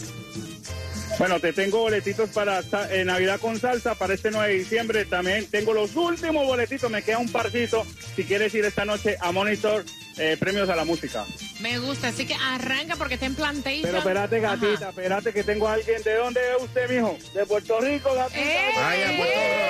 Bueno, 1.20 1.38
te 1.38 1.52
tengo 1.52 1.80
boletitos 1.80 2.30
para 2.30 2.62
eh, 2.90 3.04
Navidad 3.04 3.38
con 3.38 3.60
salsa 3.60 3.94
para 3.94 4.14
este 4.14 4.30
9 4.30 4.48
de 4.48 4.58
diciembre. 4.58 5.04
También 5.04 5.44
tengo 5.50 5.74
los 5.74 5.94
últimos 5.94 6.46
boletitos, 6.46 6.90
me 6.90 7.02
queda 7.02 7.18
un 7.18 7.30
parcito. 7.30 7.86
Si 8.16 8.24
quieres 8.24 8.54
ir 8.54 8.64
esta 8.64 8.86
noche 8.86 9.18
a 9.20 9.30
Monitor, 9.30 9.84
eh, 10.16 10.38
premios 10.40 10.70
a 10.70 10.76
la 10.76 10.86
música. 10.86 11.26
Me 11.60 11.78
gusta, 11.78 12.08
así 12.08 12.24
que 12.26 12.34
arranca 12.34 12.96
porque 12.96 13.14
está 13.14 13.26
en 13.26 13.34
Plantation. 13.34 13.82
Pero 13.82 13.98
espérate, 13.98 14.40
gatita, 14.40 14.88
espérate 14.88 15.34
que 15.34 15.44
tengo 15.44 15.68
a 15.68 15.74
alguien. 15.74 16.02
¿De 16.02 16.14
dónde 16.14 16.40
es 16.56 16.62
usted, 16.62 16.88
mijo? 16.88 17.18
De 17.34 17.44
Puerto 17.44 17.78
Rico, 17.82 18.14
gatita. 18.14 18.96
¡Eh! 18.96 19.60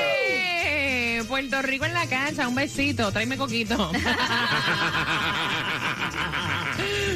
Puerto 1.30 1.62
Rico 1.62 1.84
en 1.84 1.94
la 1.94 2.06
cancha, 2.06 2.46
un 2.48 2.54
besito, 2.54 3.10
tráeme 3.12 3.36
coquito. 3.36 3.92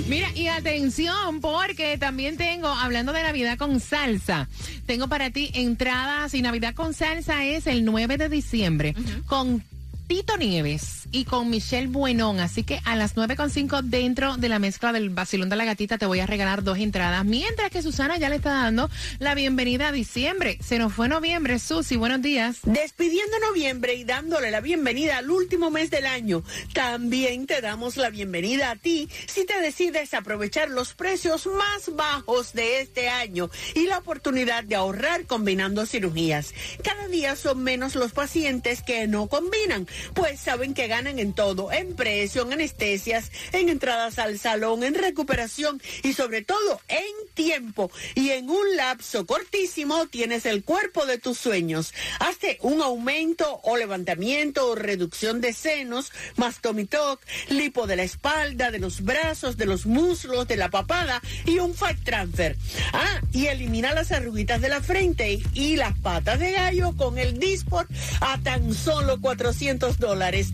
Mira, 0.07 0.31
y 0.35 0.49
atención, 0.49 1.41
porque 1.41 1.97
también 1.97 2.37
tengo, 2.37 2.69
hablando 2.69 3.13
de 3.13 3.23
Navidad 3.23 3.57
con 3.57 3.81
salsa, 3.81 4.49
tengo 4.85 5.09
para 5.09 5.31
ti 5.31 5.51
entradas 5.55 6.35
y 6.35 6.43
Navidad 6.43 6.75
con 6.75 6.93
salsa 6.93 7.45
es 7.45 7.67
el 7.67 7.87
9 7.87 8.19
de 8.19 8.29
diciembre 8.29 8.95
con 9.27 9.65
Tito 10.07 10.37
Nieves 10.37 11.04
y 11.15 11.25
con 11.25 11.49
Michelle 11.49 11.87
Buenón. 11.87 12.41
Así 12.41 12.65
que 12.65 12.81
a 12.85 12.97
las 12.97 13.15
9.5 13.15 13.83
dentro 13.83 14.37
de 14.37 14.49
la 14.49 14.59
mezcla 14.59 14.93
del 14.93 15.11
vacilón 15.11 15.49
de 15.49 15.55
la 15.55 15.65
gatita 15.65 15.97
te 15.97 16.07
voy 16.07 16.19
a 16.19 16.27
regalar 16.27 16.65
dos 16.65 16.79
entradas. 16.79 17.25
Mientras 17.25 17.71
que 17.71 17.83
Susana 17.83 18.19
ya 18.19 18.29
le 18.29 18.37
está 18.37 18.53
dando 18.53 18.91
la 19.21 19.37
bienvenida 19.37 19.89
a 19.89 19.93
diciembre. 19.93 20.59
Se 20.61 20.77
nos 20.81 20.93
fue 20.93 21.09
noviembre. 21.09 21.61
Susi, 21.61 21.97
buenos 21.97 22.21
días. 22.21 22.59
Despidiendo 22.65 23.39
noviembre 23.49 23.95
y 23.95 24.03
dándole 24.03 24.51
la 24.51 24.61
bienvenida 24.61 25.19
al 25.19 25.31
último 25.31 25.71
mes 25.71 25.89
del 25.91 26.07
año, 26.07 26.43
también 26.73 27.47
te 27.47 27.61
damos 27.61 27.97
la 27.97 28.11
bienvenida 28.11 28.73
a 28.73 28.77
ti 28.77 29.09
si 29.27 29.47
te 29.47 29.61
decides 29.61 30.15
aprovechar 30.15 30.69
los 30.69 30.95
precios 30.95 31.47
más 31.47 31.95
bajos 31.95 32.55
de 32.55 32.81
este 32.81 33.09
año 33.09 33.51
y 33.77 33.87
la 33.87 33.99
oportunidad 33.99 34.65
de 34.65 34.75
ahorrar 34.75 35.27
combinando 35.27 35.87
cirugías. 35.87 36.55
Cada 36.83 37.07
día 37.07 37.37
son 37.37 37.63
menos 37.63 37.95
los 37.95 38.11
pacientes 38.11 38.83
que 38.83 39.07
no 39.07 39.29
combinan, 39.29 39.87
pues 40.15 40.41
saben 40.41 40.75
que 40.75 40.89
ganan 40.89 41.04
en 41.07 41.33
todo, 41.33 41.73
en 41.73 41.95
precio, 41.95 42.43
en 42.43 42.53
anestesias, 42.55 43.31
en 43.53 43.69
entradas 43.69 44.19
al 44.19 44.39
salón, 44.39 44.85
en 44.85 44.95
recuperación 44.95 45.81
y 46.03 46.13
sobre 46.13 46.43
todo 46.43 46.81
en 46.89 47.35
tiempo. 47.35 47.91
Y 48.15 48.31
en 48.31 48.49
un 48.49 48.77
lapso 48.77 49.27
cortísimo 49.27 50.07
tienes 50.07 50.47
el 50.47 50.65
cuerpo 50.65 51.07
de 51.07 51.19
tus 51.19 51.39
sueños. 51.39 51.93
Hazte 52.21 52.59
un 52.63 52.83
aumento 52.83 53.61
o 53.63 53.77
levantamiento 53.77 54.69
o 54.69 54.75
reducción 54.75 55.41
de 55.41 55.53
senos, 55.53 56.13
mastomitoc, 56.37 57.21
lipo 57.49 57.87
de 57.87 57.97
la 57.97 58.03
espalda, 58.03 58.71
de 58.71 58.79
los 58.79 59.03
brazos, 59.03 59.57
de 59.57 59.67
los 59.67 59.87
muslos, 59.87 60.49
de 60.49 60.57
la 60.57 60.71
papada 60.71 61.23
y 61.45 61.59
un 61.59 61.75
fat 61.75 61.97
transfer. 62.05 62.57
Ah, 62.93 63.21
y 63.33 63.47
elimina 63.47 63.93
las 63.93 64.13
arruguitas 64.13 64.61
de 64.61 64.69
la 64.69 64.81
frente 64.81 65.41
y 65.53 65.77
las 65.77 65.99
patas 65.99 66.39
de 66.39 66.53
gallo 66.53 66.95
con 66.97 67.19
el 67.19 67.39
Disport 67.39 67.91
a 68.21 68.39
tan 68.43 68.73
solo 68.75 69.21
400 69.21 69.99
dólares. 69.99 70.53